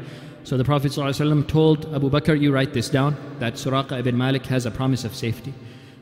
[0.42, 4.46] So the Prophet ﷺ told Abu Bakr, You write this down, that Suraqah ibn Malik
[4.46, 5.52] has a promise of safety.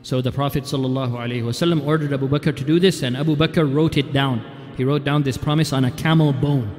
[0.01, 4.13] So the Prophet ﷺ ordered Abu Bakr to do this, and Abu Bakr wrote it
[4.13, 4.41] down.
[4.77, 6.73] He wrote down this promise on a camel bone.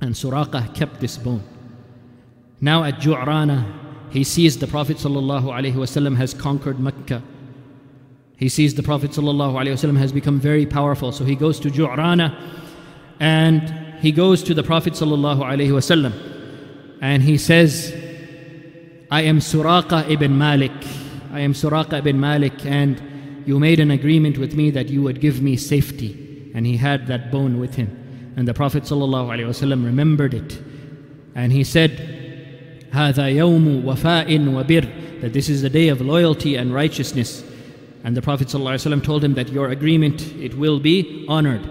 [0.00, 1.42] And Suraqah kept this bone.
[2.58, 3.79] Now at Ju'rana,
[4.10, 7.22] he sees the Prophet ﷺ has conquered Mecca.
[8.36, 11.12] He sees the Prophet ﷺ has become very powerful.
[11.12, 12.36] So he goes to Ju'rana
[13.20, 17.94] and he goes to the Prophet ﷺ and he says,
[19.10, 20.72] I am Suraqa ibn Malik.
[21.32, 25.20] I am Suraqa ibn Malik, and you made an agreement with me that you would
[25.20, 26.50] give me safety.
[26.54, 28.32] And he had that bone with him.
[28.36, 30.58] And the Prophet ﷺ remembered it.
[31.34, 32.19] And he said,
[32.90, 37.42] هذا يوم وفاء وبر that this is the day of loyalty and righteousness.
[38.04, 41.64] And the Prophet ﷺ told him that your agreement, it will be honored.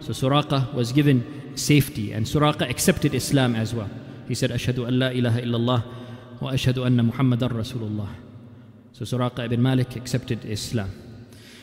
[0.00, 3.90] So Suraqa was given safety and Suraqa accepted Islam as well.
[4.28, 5.84] He said, Ashhadu an la ilaha illallah
[6.40, 8.08] wa ashhadu anna Muhammadan Rasulullah.
[8.92, 10.90] So Suraqa ibn Malik accepted Islam.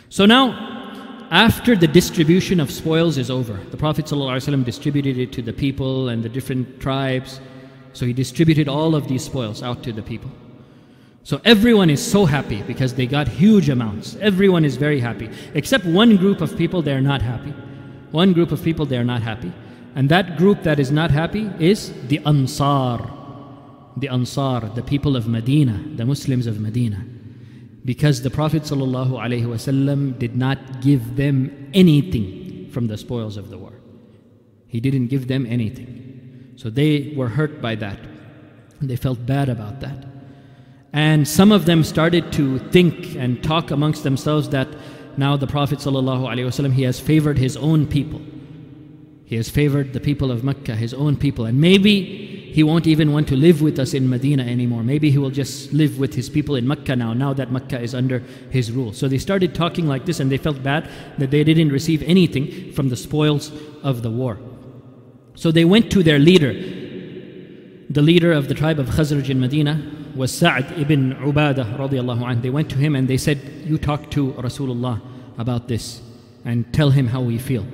[0.09, 5.41] So now, after the distribution of spoils is over, the Prophet ﷺ distributed it to
[5.41, 7.39] the people and the different tribes.
[7.94, 10.30] So he distributed all of these spoils out to the people.
[11.22, 14.16] So everyone is so happy because they got huge amounts.
[14.16, 15.30] Everyone is very happy.
[15.54, 17.54] Except one group of people, they're not happy.
[18.10, 19.50] One group of people, they're not happy.
[19.94, 23.10] And that group that is not happy is the Ansar.
[23.96, 27.02] The Ansar, the people of Medina, the Muslims of Medina.
[27.84, 33.72] Because the Prophet ﷺ did not give them anything from the spoils of the war.
[34.66, 36.13] He didn't give them anything.
[36.56, 37.98] So they were hurt by that.
[38.80, 40.06] They felt bad about that.
[40.92, 44.68] And some of them started to think and talk amongst themselves that
[45.16, 48.20] now the Prophet ﷺ, he has favored his own people.
[49.24, 51.46] He has favored the people of Mecca, his own people.
[51.46, 54.84] And maybe he won't even want to live with us in Medina anymore.
[54.84, 57.94] Maybe he will just live with his people in Mecca now, now that Mecca is
[57.94, 58.92] under his rule.
[58.92, 60.88] So they started talking like this and they felt bad
[61.18, 63.50] that they didn't receive anything from the spoils
[63.82, 64.38] of the war.
[65.34, 66.52] So they went to their leader
[67.94, 69.80] the leader of the tribe of Khazraj in Medina
[70.16, 72.40] was Sa'd ibn Ubadah radiallahu anh.
[72.40, 75.00] They went to him and they said, You talk to Rasulullah
[75.38, 76.02] about this
[76.44, 77.64] and tell him how we feel.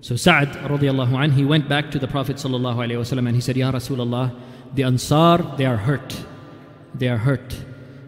[0.00, 0.54] So Sa'd
[1.32, 4.34] he went back to the Prophet sallallahu alayhi wasallam and he said, Ya Rasulullah,
[4.74, 6.24] the Ansar, they are hurt.
[6.94, 7.58] They are hurt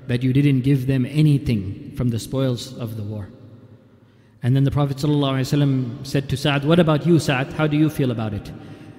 [0.07, 3.29] that you didn't give them anything from the spoils of the war.
[4.43, 7.53] And then the Prophet ﷺ said to Sa'd, What about you, Sa'd?
[7.55, 8.53] How do you feel about it?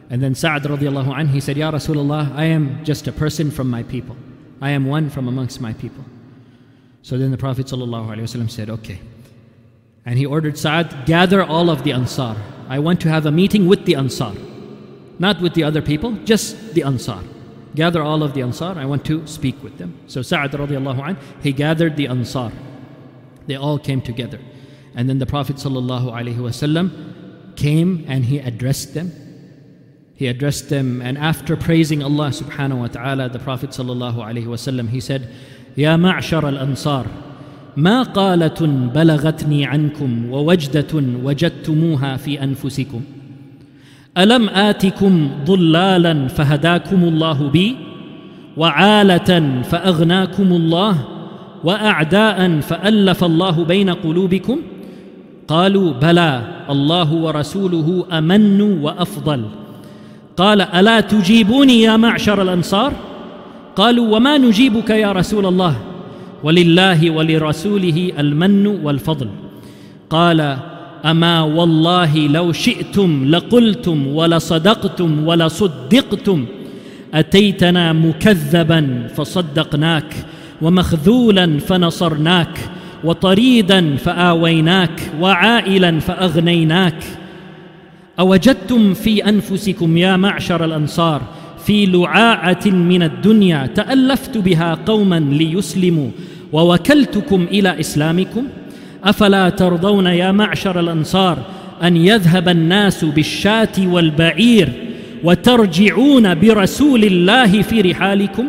[0.10, 3.69] And then Sa'd radiallahu anh, he said, Ya Rasulullah, I am just a person from
[3.69, 4.17] my people.
[4.62, 6.04] I am one from amongst my people.
[7.04, 8.99] So then the Prophet ﷺ said, Okay.
[10.06, 12.36] And he ordered Sa'd, gather all of the Ansar.
[12.67, 14.34] I want to have a meeting with the Ansar.
[15.19, 17.23] Not with the other people, just the Ansar.
[17.75, 18.78] Gather all of the Ansar.
[18.78, 19.97] I want to speak with them.
[20.08, 22.52] So Sa'd radiallahu anh, he gathered the Ansar.
[23.47, 24.39] They all came together.
[24.94, 29.12] And then the Prophet ﷺ came and he addressed them.
[30.16, 35.29] He addressed them, and after praising Allah subhanahu wa ta'ala, the Prophet ﷺ, he said,
[35.77, 37.07] يا معشر الأنصار
[37.77, 43.01] ما قالة بلغتني عنكم ووجدة وجدتموها في أنفسكم
[44.18, 47.77] ألم آتكم ضلالا فهداكم الله بي
[48.57, 51.09] وعالة فأغناكم الله
[51.64, 54.61] وأعداء فألف الله بين قلوبكم
[55.50, 59.42] قالوا بلى الله ورسوله أمن وأفضل.
[60.38, 62.94] قال ألا تجيبوني يا معشر الأنصار؟
[63.76, 65.76] قالوا وما نجيبك يا رسول الله؟
[66.44, 69.28] ولله ولرسوله المن والفضل.
[70.10, 70.58] قال
[71.06, 76.46] أما والله لو شئتم لقلتم ولصدقتم ولصدقتم
[77.14, 80.16] أتيتنا مكذبا فصدقناك
[80.62, 82.60] ومخذولا فنصرناك
[83.04, 87.04] وطريدا فآويناك وعائلا فأغنيناك.
[88.20, 91.22] أوجدتم في أنفسكم يا معشر الأنصار
[91.66, 96.10] في لعاعة من الدنيا تألفت بها قوما ليسلموا
[96.54, 98.44] ووكلتكم إلى إسلامكم.
[99.04, 101.38] أفلا ترضون يا معشر الأنصار
[101.84, 104.70] أن يذهب الناس بالشاة والبعير
[105.24, 108.46] وترجعون برسول الله في رحالكم؟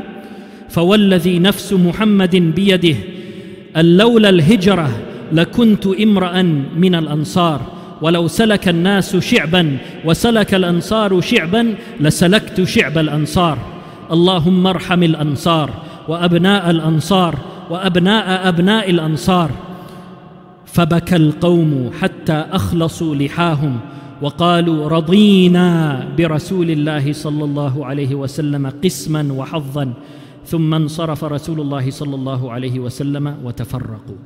[0.69, 2.97] فوالذي نفس محمد بيده
[3.77, 4.91] أن لولا الهجرة
[5.33, 6.43] لكنت امرأ
[6.77, 7.61] من الأنصار.
[8.03, 13.59] ولو سلك الناس شعبا وسلك الأنصار شعبا لسلكت شعب الأنصار.
[14.13, 15.71] اللهم ارحم الأنصار
[16.09, 17.39] وأبناء الأنصار
[17.71, 19.51] وأبناء أبناء الأنصار.
[20.67, 23.81] فبكى القوم حتى أخلصوا لحاهم
[24.23, 29.93] وقالوا رضينا برسول الله صلى الله عليه وسلم قسما وحظا.
[30.50, 34.18] ثم انصرف رسول الله صلى الله عليه وسلم وتفرقوا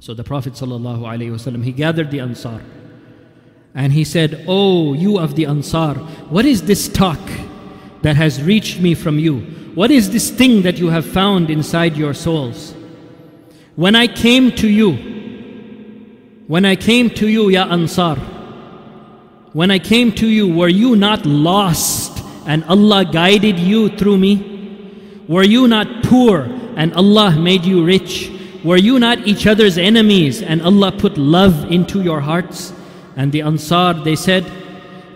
[0.00, 2.60] So the Prophet صلى الله عليه وسلم he gathered the Ansar
[3.74, 5.94] and he said, Oh, you of the Ansar,
[6.30, 7.20] what is this talk
[8.02, 9.40] that has reached me from you?
[9.74, 12.74] What is this thing that you have found inside your souls?
[13.76, 14.94] When I came to you,
[16.48, 18.16] when I came to you, Ya Ansar,
[19.52, 24.51] when I came to you, were you not lost and Allah guided you through me?
[25.27, 26.41] Were you not poor
[26.75, 28.31] and Allah made you rich?
[28.63, 32.73] Were you not each other's enemies and Allah put love into your hearts?
[33.15, 34.49] And the Ansar, they said,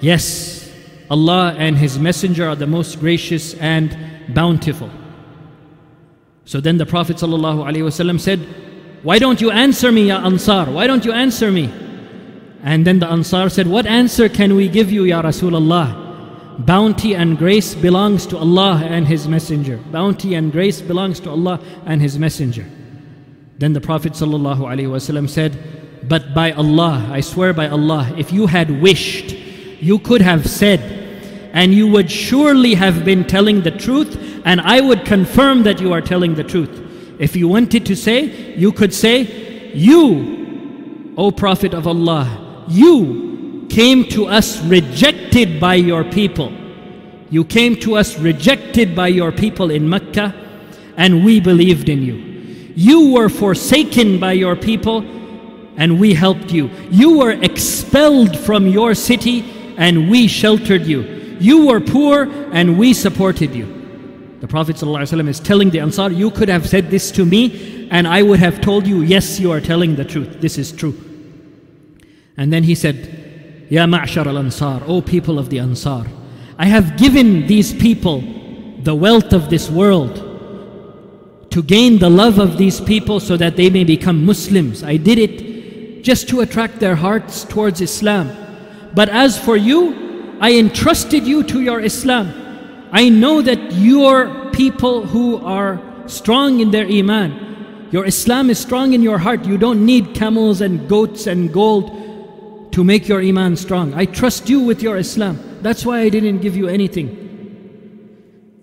[0.01, 0.71] Yes,
[1.09, 3.97] Allah and His Messenger are the most gracious and
[4.33, 4.89] bountiful.
[6.45, 8.39] So then the Prophet ﷺ said,
[9.03, 10.65] Why don't you answer me, Ya Ansar?
[10.65, 11.73] Why don't you answer me?
[12.63, 16.06] And then the Ansar said, What answer can we give you, Ya Rasulullah?
[16.59, 19.77] Bounty and grace belongs to Allah and His Messenger.
[19.91, 22.65] Bounty and grace belongs to Allah and His Messenger.
[23.59, 25.57] Then the Prophet ﷺ said,
[26.07, 29.35] But by Allah, I swear by Allah, if you had wished,
[29.79, 30.79] you could have said,
[31.53, 35.93] and you would surely have been telling the truth, and I would confirm that you
[35.93, 36.83] are telling the truth.
[37.19, 44.05] If you wanted to say, you could say, You, O Prophet of Allah, you came
[44.09, 44.61] to us
[45.27, 46.53] rejected by your people.
[47.29, 50.33] You came to us rejected by your people in Mecca,
[50.95, 52.15] and we believed in you.
[52.75, 55.03] You were forsaken by your people,
[55.77, 56.69] and we helped you.
[56.89, 59.43] You were expelled from your city,
[59.77, 61.01] and we sheltered you.
[61.39, 63.65] You were poor, and we supported you.
[64.39, 68.07] The Prophet ﷺ is telling the Ansar, You could have said this to me, and
[68.07, 70.39] I would have told you, Yes, you are telling the truth.
[70.39, 70.95] This is true.
[72.37, 73.26] And then he said,
[73.69, 76.05] Ya ma'shar al Ansar, O people of the Ansar,
[76.57, 78.23] I have given these people
[78.81, 80.23] the wealth of this world
[81.49, 84.83] to gain the love of these people so that they may become Muslims.
[84.83, 88.31] I did it just to attract their hearts towards Islam.
[88.93, 92.31] But as for you, I entrusted you to your Islam.
[92.91, 97.87] I know that you're people who are strong in their iman.
[97.91, 99.45] Your Islam is strong in your heart.
[99.45, 102.06] You don't need camels and goats and gold
[102.77, 103.91] to make your iman strong.
[103.95, 105.39] I trust you with your Islam.
[105.63, 107.09] That's why I didn't give you anything.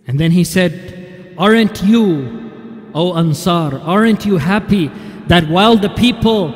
[0.06, 4.86] And then he said, Aren't you, O Ansar, aren't you happy
[5.26, 6.54] that while the people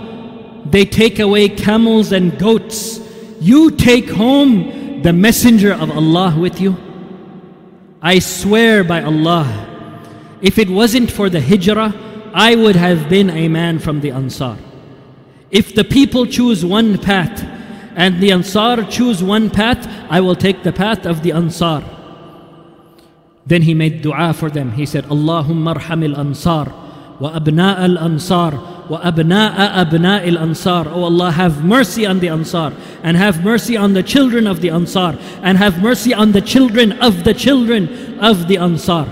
[0.66, 3.00] they take away camels and goats,
[3.40, 6.76] you take home the messenger of Allah with you?
[8.00, 9.48] I swear by Allah,
[10.42, 11.92] if it wasn't for the hijrah,
[12.32, 14.59] I would have been a man from the Ansar.
[15.51, 17.42] If the people choose one path
[17.96, 21.82] and the Ansar choose one path, I will take the path of the Ansar.
[23.46, 24.72] Then he made dua for them.
[24.72, 26.66] He said, Allahumma arhamil ansar
[27.18, 28.53] wa abna al ansar
[28.90, 30.86] wa abna'a abna al ansar.
[30.88, 34.68] Oh Allah, have mercy on the ansar and have mercy on the children of the
[34.68, 39.07] ansar and have mercy on the children of the children of the ansar.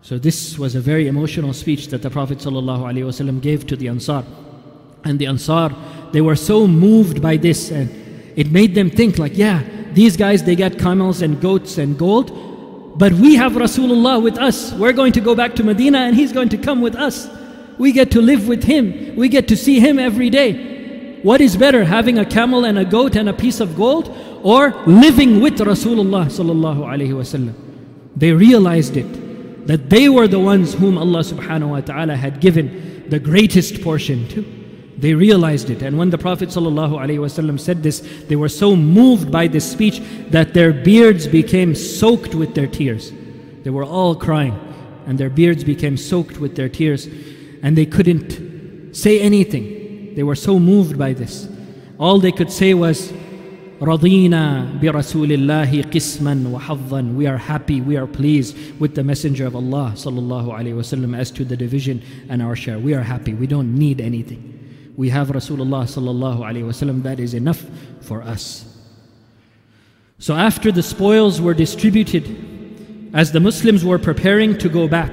[0.00, 4.22] So this was a very emotional speech that the Prophet ﷺ gave to the Ansar.
[5.04, 5.74] And the Ansar,
[6.12, 7.90] they were so moved by this and
[8.36, 12.98] it made them think like, yeah, these guys, they get camels and goats and gold.
[12.98, 14.72] But we have Rasulullah with us.
[14.72, 17.28] We're going to go back to Medina and he's going to come with us.
[17.78, 19.16] We get to live with him.
[19.16, 21.20] We get to see him every day.
[21.22, 24.70] What is better, having a camel and a goat and a piece of gold or
[24.86, 27.54] living with Rasulullah sallallahu alaihi wasallam?
[28.14, 33.08] They realized it that they were the ones whom Allah subhanahu wa ta'ala had given
[33.08, 34.44] the greatest portion to.
[34.99, 35.81] They realized it.
[35.81, 40.53] And when the Prophet ﷺ said this, they were so moved by this speech that
[40.53, 43.13] their beards became soaked with their tears.
[43.63, 44.59] They were all crying,
[45.05, 47.07] and their beards became soaked with their tears,
[47.63, 50.15] and they couldn't say anything.
[50.15, 51.47] They were so moved by this.
[51.97, 53.13] All they could say was,
[53.79, 59.55] رضينا برسول الله قسما وحظا We are happy, we are pleased with the Messenger of
[59.55, 62.77] Allah sallallahu alaihi wasallam as to the division and our share.
[62.77, 64.52] We are happy, we don't need anything
[64.96, 67.02] we have Rasulullah sallallahu alaihi wasallam.
[67.02, 67.64] That is enough
[68.00, 68.64] for us.
[70.18, 75.12] So after the spoils were distributed, as the Muslims were preparing to go back,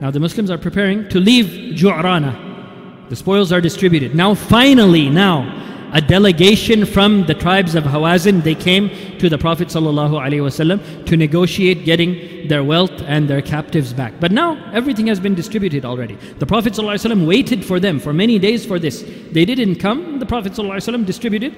[0.00, 3.08] now the Muslims are preparing to leave Ju'rana.
[3.08, 4.14] The spoils are distributed.
[4.14, 8.89] Now finally, now a delegation from the tribes of Hawazin, they came
[9.19, 14.13] to the Prophet ﷺ to negotiate getting their wealth and their captives back.
[14.19, 16.17] But now everything has been distributed already.
[16.39, 19.03] The Prophet ﷺ waited for them for many days for this.
[19.31, 21.55] They didn't come, the Prophet ﷺ distributed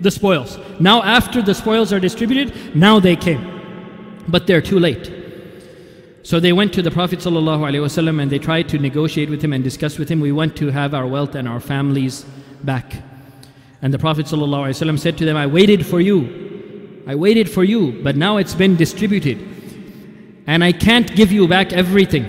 [0.00, 0.58] the spoils.
[0.78, 4.22] Now, after the spoils are distributed, now they came.
[4.28, 5.12] But they're too late.
[6.22, 9.64] So they went to the Prophet ﷺ and they tried to negotiate with him and
[9.64, 10.20] discuss with him.
[10.20, 12.24] We want to have our wealth and our families
[12.62, 13.02] back.
[13.85, 17.03] And the Prophet ﷺ said to them, I waited for you.
[17.05, 19.37] I waited for you, but now it's been distributed.
[20.47, 22.25] And I can't give you back everything.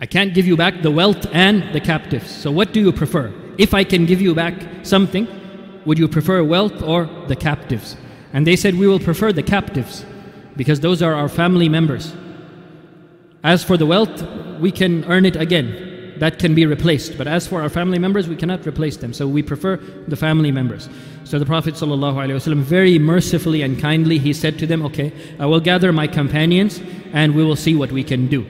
[0.00, 2.32] I can't give you back the wealth and the captives.
[2.32, 3.32] So what do you prefer?
[3.58, 5.28] If I can give you back something,
[5.86, 7.96] would you prefer wealth or the captives?
[8.32, 10.04] And they said, We will prefer the captives
[10.56, 12.12] because those are our family members.
[13.44, 14.20] As for the wealth,
[14.58, 15.89] we can earn it again
[16.20, 17.18] that can be replaced.
[17.18, 19.12] But as for our family members, we cannot replace them.
[19.12, 20.88] So we prefer the family members.
[21.24, 25.60] So the Prophet ﷺ, very mercifully and kindly, he said to them, Okay, I will
[25.60, 26.80] gather my companions
[27.12, 28.46] and we will see what we can do.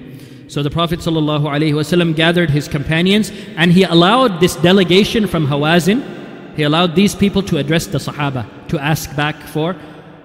[0.49, 6.65] So the Prophet ﷺ gathered his companions and he allowed this delegation from Hawazin, he
[6.65, 9.77] allowed these people to address the Sahaba, to ask back for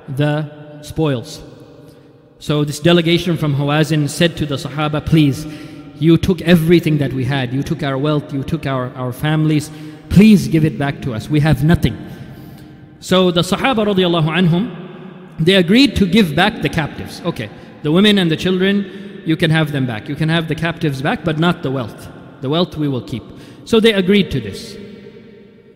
[0.10, 1.44] the spoils.
[2.40, 5.46] So this delegation from Hawazin said to the Sahaba, Please,
[6.00, 7.54] you took everything that we had.
[7.54, 8.34] You took our wealth.
[8.34, 9.72] You took our, our families.
[10.10, 11.30] Please give it back to us.
[11.30, 11.98] We have nothing.
[13.00, 17.22] So the Sahaba radiallahu anhum, they agreed to give back the captives.
[17.22, 17.50] Okay,
[17.84, 20.08] the women and the children, you can have them back.
[20.10, 22.10] You can have the captives back, but not the wealth.
[22.42, 23.24] The wealth we will keep.
[23.66, 24.78] So they agreed to this.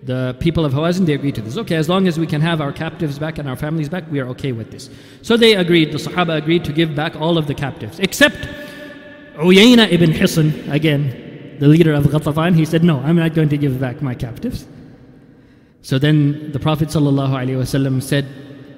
[0.04, 1.58] The people of Hawazin, they agreed to this.
[1.58, 4.20] Okay, as long as we can have our captives back and our families back, we
[4.20, 4.90] are okay with this.
[5.22, 8.48] So they agreed, the Sahaba agreed to give back all of the captives, except
[9.40, 13.58] Uyayna ibn Hisn, again, the leader of Ghatafan, he said, No, I'm not going to
[13.58, 14.68] give back my captives.
[15.82, 18.26] So then the Prophet ﷺ said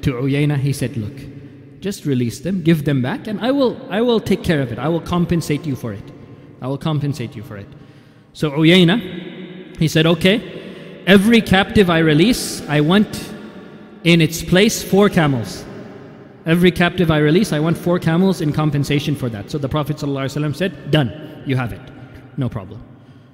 [0.03, 1.17] to Uyayna, he said, Look,
[1.79, 4.77] just release them, give them back, and I will, I will take care of it.
[4.77, 6.03] I will compensate you for it.
[6.61, 7.67] I will compensate you for it.
[8.33, 13.33] So Uyayna, he said, Okay, every captive I release, I want
[14.03, 15.65] in its place four camels.
[16.45, 19.51] Every captive I release, I want four camels in compensation for that.
[19.51, 21.81] So the Prophet ﷺ said, Done, you have it.
[22.37, 22.83] No problem.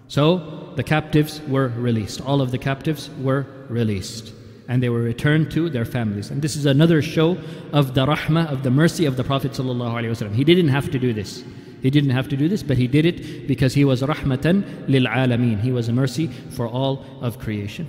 [0.07, 2.21] So the captives were released.
[2.21, 4.33] All of the captives were released.
[4.67, 6.29] and they were returned to their families.
[6.29, 7.37] And this is another show
[7.71, 9.51] of the rahmah, of the mercy of the Prophet.
[9.53, 10.33] ﷺ.
[10.33, 11.43] He didn't have to do this.
[11.81, 15.05] He didn't have to do this, but he did it because he was rahmatan lil
[15.05, 15.61] alameen.
[15.61, 17.87] He was a mercy for all of creation.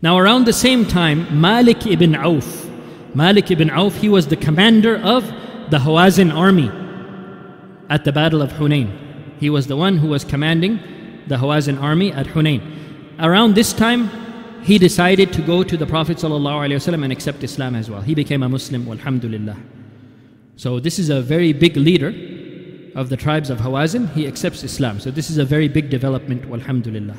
[0.00, 2.68] Now, around the same time, Malik ibn Auf,
[3.14, 5.24] Malik ibn Auf, he was the commander of
[5.70, 6.70] the Hawazin army
[7.90, 8.90] at the Battle of Hunain.
[9.38, 10.80] He was the one who was commanding
[11.26, 12.60] the Hawazin army at Hunain.
[13.18, 14.10] Around this time,
[14.62, 18.00] he decided to go to the Prophet ﷺ and accept Islam as well.
[18.00, 19.56] He became a Muslim, alhamdulillah.
[20.56, 22.14] So, this is a very big leader
[22.94, 24.12] of the tribes of Hawazin.
[24.12, 25.00] He accepts Islam.
[25.00, 27.16] So, this is a very big development, alhamdulillah.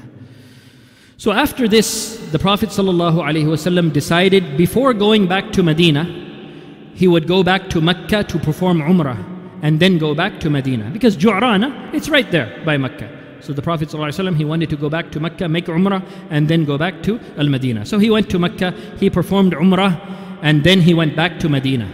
[1.17, 6.03] So, after this, the Prophet ﷺ decided before going back to Medina,
[6.95, 9.23] he would go back to Mecca to perform Umrah
[9.61, 10.89] and then go back to Medina.
[10.89, 13.09] Because Ju'rana, it's right there by Mecca.
[13.41, 16.65] So the Prophet ﷺ, he wanted to go back to Mecca, make Umrah, and then
[16.65, 17.85] go back to Al Medina.
[17.85, 19.99] So he went to Mecca, he performed Umrah,
[20.41, 21.87] and then he went back to Medina.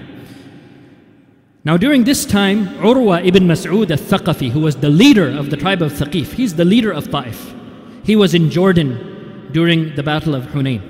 [1.65, 5.57] Now, during this time, Urwa ibn Mas'ud al Thaqafi, who was the leader of the
[5.57, 7.58] tribe of Thaqif, he's the leader of Ta'if.
[8.03, 10.81] He was in Jurash during the Battle of Hunain.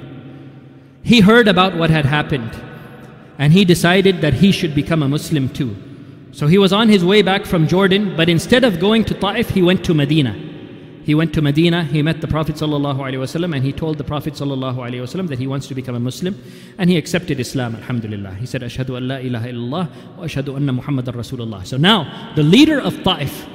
[1.03, 2.51] He heard about what had happened,
[3.37, 5.75] and he decided that he should become a Muslim too.
[6.31, 9.49] So he was on his way back from Jurash, but instead of going to Ta'if,
[9.49, 10.35] he went to Medina.
[11.03, 15.27] He went to Medina, he met the Prophet ﷺ, and he told the Prophet ﷺ
[15.29, 16.39] that he wants to become a Muslim,
[16.77, 18.35] and he accepted Islam, alhamdulillah.
[18.35, 21.65] He said, Ashhadu an la ilaha illallah wa ashhadu anna Muhammadan Rasulullah.
[21.65, 23.47] So now, the leader of Ta'if,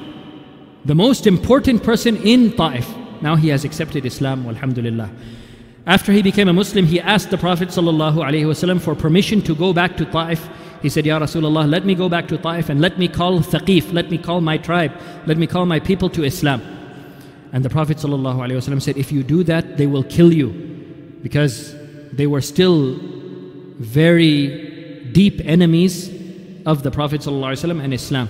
[0.85, 5.10] the most important person in Ta'if, now he has accepted Islam, alhamdulillah.
[5.86, 9.97] After he became a Muslim, he asked the Prophet ﷺ for permission to go back
[9.97, 10.47] to Ta'if.
[10.82, 13.91] He said, Ya Rasulullah, let me go back to Ta'if and let me call Thaqif,
[13.91, 14.91] let me call my tribe,
[15.26, 16.62] let me call my people to Islam.
[17.52, 20.50] And the Prophet ﷺ said, If you do that, they will kill you.
[21.24, 21.76] Because
[22.14, 22.97] they were still
[23.80, 26.10] very deep enemies
[26.66, 28.30] of the Prophet ﷺ and Islam.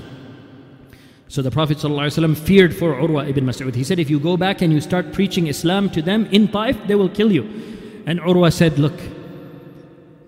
[1.29, 3.75] So the Prophet ﷺ feared for Urwa ibn Mas'ud.
[3.75, 6.77] He said, If you go back and you start preaching Islam to them in Taif,
[6.87, 7.43] they will kill you.
[8.07, 9.01] And Urwa said, Look,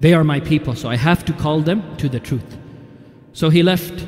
[0.00, 2.56] they are my people, so I have to call them to the truth.
[3.32, 4.06] So he left,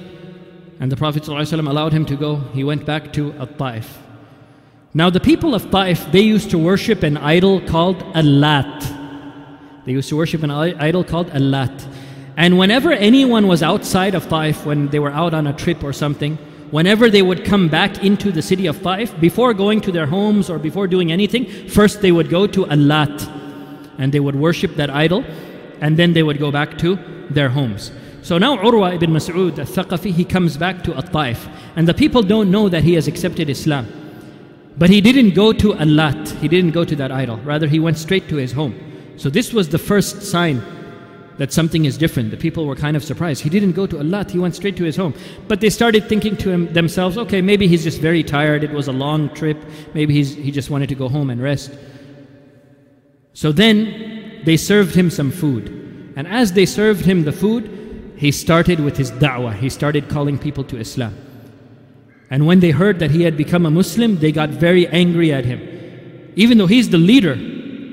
[0.80, 2.36] and the Prophet ﷺ allowed him to go.
[2.55, 3.99] He went back to Taif.
[4.95, 9.84] Now, the people of Taif, they used to worship an idol called Allat.
[9.84, 11.86] They used to worship an idol called Allat.
[12.36, 15.93] And whenever anyone was outside of Taif, when they were out on a trip or
[15.93, 16.39] something,
[16.70, 20.50] whenever they would come back into the city of Taif, before going to their homes
[20.50, 23.26] or before doing anything, first they would go to Allat
[23.98, 25.24] and they would worship that idol
[25.80, 26.98] and then they would go back to
[27.30, 27.92] their homes.
[28.22, 32.50] So now Urwa ibn Mas'ud al-Thaqafi, he comes back to At-Taif and the people don't
[32.50, 33.86] know that he has accepted Islam.
[34.76, 37.38] But he didn't go to Allat, he didn't go to that idol.
[37.38, 38.74] Rather, he went straight to his home.
[39.16, 40.62] So this was the first sign
[41.39, 42.30] that something is different.
[42.30, 43.43] The people were kind of surprised.
[43.43, 45.14] He didn't go to Allat, he went straight to his home.
[45.47, 48.64] But they started thinking to him, themselves, okay, maybe he's just very tired.
[48.64, 49.57] It was a long trip.
[49.95, 51.72] Maybe he's, he just wanted to go home and rest.
[53.32, 56.12] So then they served him some food.
[56.16, 59.55] And as they served him the food, he started with his da'wah.
[59.55, 61.16] He started calling people to Islam.
[62.30, 65.45] And when they heard that he had become a Muslim, they got very angry at
[65.45, 65.61] him.
[66.34, 67.39] Even though he's the leader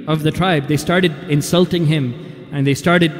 [0.07, 3.11] of the tribe, they started insulting him and they started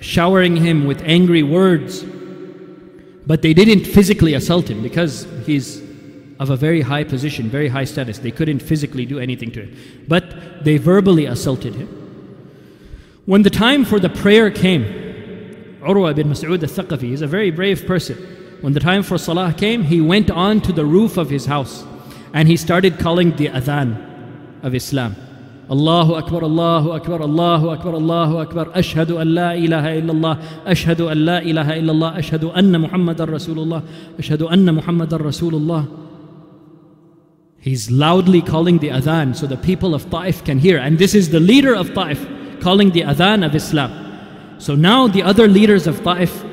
[0.00, 2.04] showering him with angry words.
[3.26, 5.82] But they didn't physically assault him because he's
[6.38, 8.18] of a very high position, very high status.
[8.18, 10.04] They couldn't physically do anything to him.
[10.06, 11.88] But they verbally assaulted him.
[13.24, 14.84] When the time for the prayer came,
[15.80, 18.16] Urwa bin Mas'ud al-Thaqafi is a very brave person.
[18.60, 21.84] When the time for Salah came, he went on to the roof of his house
[22.32, 25.16] and he started calling the adhan of Islam.
[25.68, 31.24] Allahu Akbar, Allahu Akbar, Allahu Akbar, Allahu Akbar, Ashhadu an la ilaha illallah, Ashhadu an
[31.24, 33.82] la ilaha illallah, Ashhadu anna Muhammadan Rasulullah,
[34.16, 35.88] Ashhadu anna Muhammadan Rasulullah.
[37.58, 40.78] He's loudly calling the adhan so the people of Taif can hear.
[40.78, 42.24] And this is the leader of Taif
[42.60, 43.90] calling the adhan of Islam.
[44.58, 46.44] So now the other leaders of Taif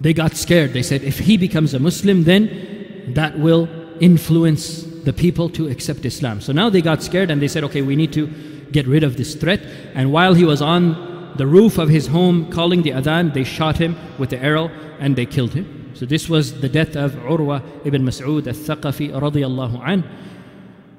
[0.00, 0.72] they got scared.
[0.72, 3.68] They said, if he becomes a Muslim, then that will
[4.00, 6.40] influence the people to accept Islam.
[6.40, 8.26] So now they got scared and they said, okay, we need to
[8.72, 9.60] get rid of this threat.
[9.94, 13.76] And while he was on the roof of his home calling the adhan, they shot
[13.78, 15.92] him with the arrow and they killed him.
[15.94, 20.02] So this was the death of Urwa ibn Mas'ud al-Thaqafi radiyallahu an,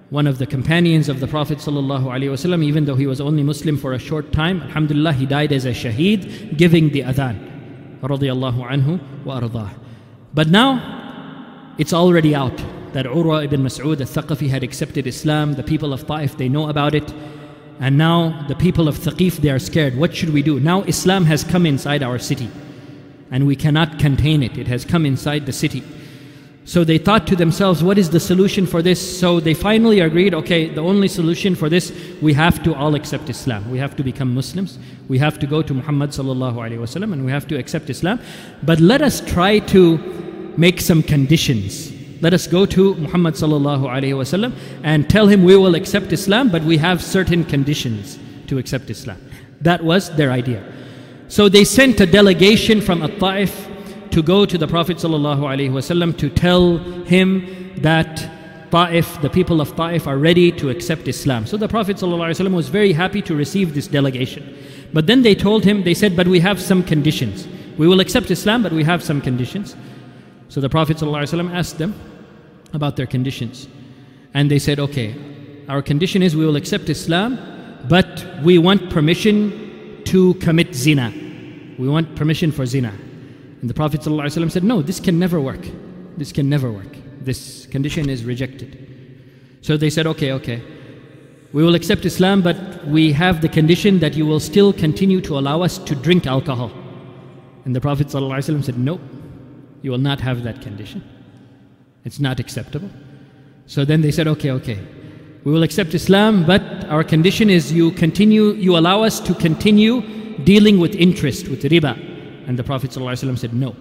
[0.09, 2.63] one of the companions of the Prophet sallallahu alaihi wasallam.
[2.63, 5.71] Even though he was only Muslim for a short time, alhamdulillah, he died as a
[5.71, 7.35] shaheed, giving the adhan
[8.01, 9.69] radiallahu anhu wa ardah.
[10.33, 12.57] But now it's already out
[12.93, 15.53] that Urwa ibn Mas'ud al-Thaqafi had accepted Islam.
[15.53, 17.13] The people of Taif, they know about it.
[17.79, 19.95] And now the people of Thaqif, they are scared.
[19.95, 20.59] What should we do?
[20.59, 22.49] Now Islam has come inside our city
[23.29, 24.57] and we cannot contain it.
[24.57, 25.83] It has come inside the city.
[26.65, 29.19] So they thought to themselves, what is the solution for this?
[29.19, 33.29] So they finally agreed, okay, the only solution for this, we have to all accept
[33.29, 33.69] Islam.
[33.71, 34.77] We have to become Muslims.
[35.07, 38.19] We have to go to Muhammad sallallahu alaihi wasallam and we have to accept Islam.
[38.63, 39.97] But let us try to
[40.57, 41.96] make some conditions.
[42.19, 43.35] Let us go to Muhammad
[44.83, 49.17] and tell him we will accept Islam, but we have certain conditions to accept Islam.
[49.61, 50.63] That was their idea.
[51.27, 53.67] So they sent a delegation from At-Ta'if
[54.11, 58.29] to go to the Prophet to tell him that
[58.71, 61.45] Ta'if, the people of Ta'if are ready to accept Islam.
[61.45, 64.57] So the Prophet was very happy to receive this delegation.
[64.93, 67.47] But then they told him, they said, but we have some conditions.
[67.77, 69.75] We will accept Islam, but we have some conditions.
[70.48, 71.94] So the Prophet ﷺ asked them
[72.72, 73.68] about their conditions.
[74.34, 75.14] And they said, okay,
[75.68, 77.38] our condition is we will accept Islam,
[77.88, 81.12] but we want permission to commit zina.
[81.78, 82.92] We want permission for zina.
[83.60, 85.66] And the Prophet ﷺ said, No, this can never work.
[86.16, 86.96] This can never work.
[87.20, 88.76] This condition is rejected.
[89.62, 90.62] So they said, Okay, okay.
[91.52, 95.38] We will accept Islam, but we have the condition that you will still continue to
[95.38, 96.72] allow us to drink alcohol.
[97.64, 99.00] And the Prophet ﷺ said, No,
[99.81, 101.03] you will not have that condition.
[102.05, 102.89] It's not acceptable.
[103.65, 104.79] So then they said, Okay, okay.
[105.43, 110.01] We will accept Islam, but our condition is you continue, you allow us to continue
[110.43, 111.95] dealing with interest, with riba.
[112.47, 113.75] And the Prophet ﷺ said, No.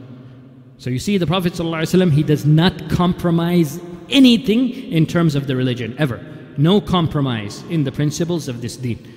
[0.79, 3.81] So you see, the Prophet ﷺ, he does not compromise
[4.11, 6.21] anything in terms of the religion, ever.
[6.57, 9.13] No compromise in the principles of this deen.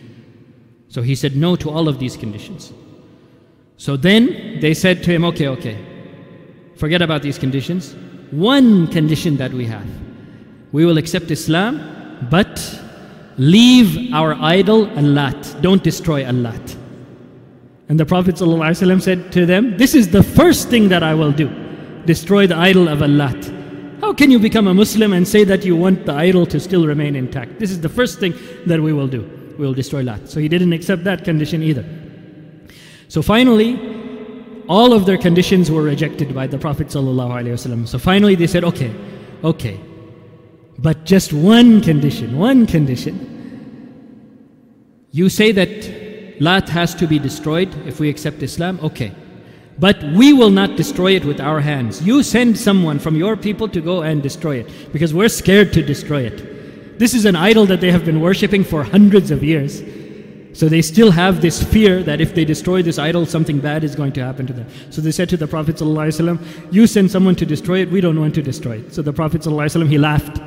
[0.90, 2.74] So he said no to all of these conditions.
[3.78, 5.78] So then they said to him, Okay, okay,
[6.80, 7.96] forget about these conditions.
[8.32, 9.86] One condition that we have
[10.72, 12.80] we will accept Islam, but
[13.38, 15.62] leave our idol Allat.
[15.62, 16.78] Don't destroy Allat.
[17.90, 21.32] And the Prophet ﷺ said to them, This is the first thing that I will
[21.32, 21.50] do
[22.06, 23.60] destroy the idol of Allat.
[24.00, 26.88] How can you become a Muslim and say that you want the idol to still
[26.88, 27.60] remain intact?
[27.60, 28.34] This is the first thing
[28.66, 29.22] that we will do.
[29.58, 30.30] We will destroy Lat.
[30.30, 31.84] So he didn't accept that condition either.
[33.10, 33.89] So finally,
[34.70, 37.88] all of their conditions were rejected by the Prophet ﷺ.
[37.88, 38.94] So finally they said, okay,
[39.44, 39.80] okay,
[40.78, 43.26] but just one condition, one condition.
[45.12, 49.12] You say that Lat has to be destroyed if we accept Islam, okay.
[49.80, 52.02] But we will not destroy it with our hands.
[52.04, 55.82] You send someone from your people to go and destroy it because we're scared to
[55.82, 57.00] destroy it.
[57.00, 59.82] This is an idol that they have been worshipping for hundreds of years.
[60.54, 63.96] So they still have this fear that if they destroy this idol, something bad is
[63.96, 64.68] going to happen to them.
[64.90, 68.20] So they said to the Prophet ﷺ, You send someone to destroy it, we don't
[68.20, 68.94] want to destroy it.
[68.94, 70.42] So the Prophet ﷺ, he laughed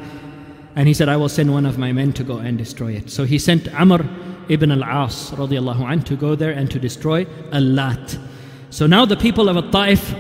[0.75, 3.11] and he said, I will send one of my men to go and destroy it.
[3.11, 4.05] So he sent Amr
[4.49, 8.19] ibn al-As anh to go there and to destroy Al-Lat.
[8.71, 10.15] So now the people of Al-Ta'if,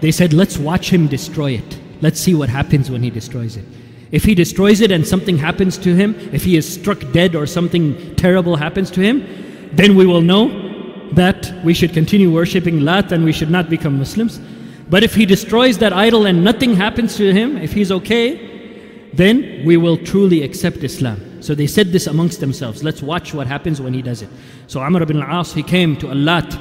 [0.00, 1.78] they said, let's watch him destroy it.
[2.00, 3.64] Let's see what happens when he destroys it.
[4.10, 7.46] If he destroys it and something happens to him, if he is struck dead or
[7.46, 9.26] something terrible happens to him,
[9.72, 10.66] then we will know
[11.12, 14.40] that we should continue worshipping Lat and we should not become Muslims.
[14.88, 19.62] But if he destroys that idol and nothing happens to him, if he's okay, then
[19.64, 21.42] we will truly accept Islam.
[21.42, 22.82] So they said this amongst themselves.
[22.82, 24.30] Let's watch what happens when he does it.
[24.66, 26.54] So Amr ibn al-As, he came to Allat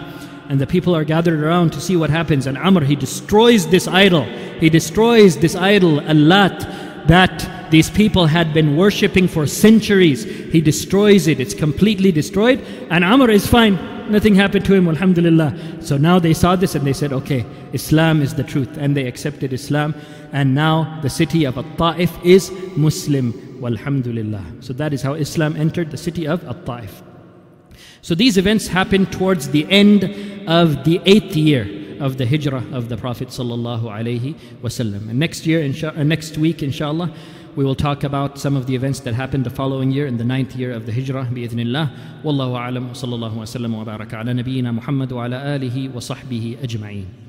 [0.50, 2.48] and the people are gathered around to see what happens.
[2.48, 4.24] And Amr, he destroys this idol.
[4.60, 10.24] He destroys this idol, Allat, that these people had been worshipping for centuries.
[10.24, 11.40] He destroys it.
[11.40, 12.60] It's completely destroyed.
[12.90, 13.78] And Amr is fine.
[14.10, 15.82] Nothing happened to him, alhamdulillah.
[15.82, 18.78] So now they saw this and they said, okay, Islam is the truth.
[18.78, 19.96] And they accepted Islam.
[20.32, 23.34] And now the city of At-Ta'if is Muslim.
[23.60, 24.64] Walhamdulillah.
[24.64, 27.04] So that is how Islam entered the city of At-Ta'if.
[28.02, 30.04] So these events happened towards the end
[30.48, 35.10] of the eighth year of the hijrah of the Prophet sallallahu alaihi wasallam.
[35.10, 37.14] And next year, insha- uh, next week, inshallah,
[37.56, 40.24] we will talk about some of the events that happened the following year in the
[40.24, 45.26] ninth year of the hijrah, a'lam, sallallahu wa sallam wa baraka ala nabiyyina Muhammad wa
[45.26, 47.27] ala alihi wa sahbihi ajma'in.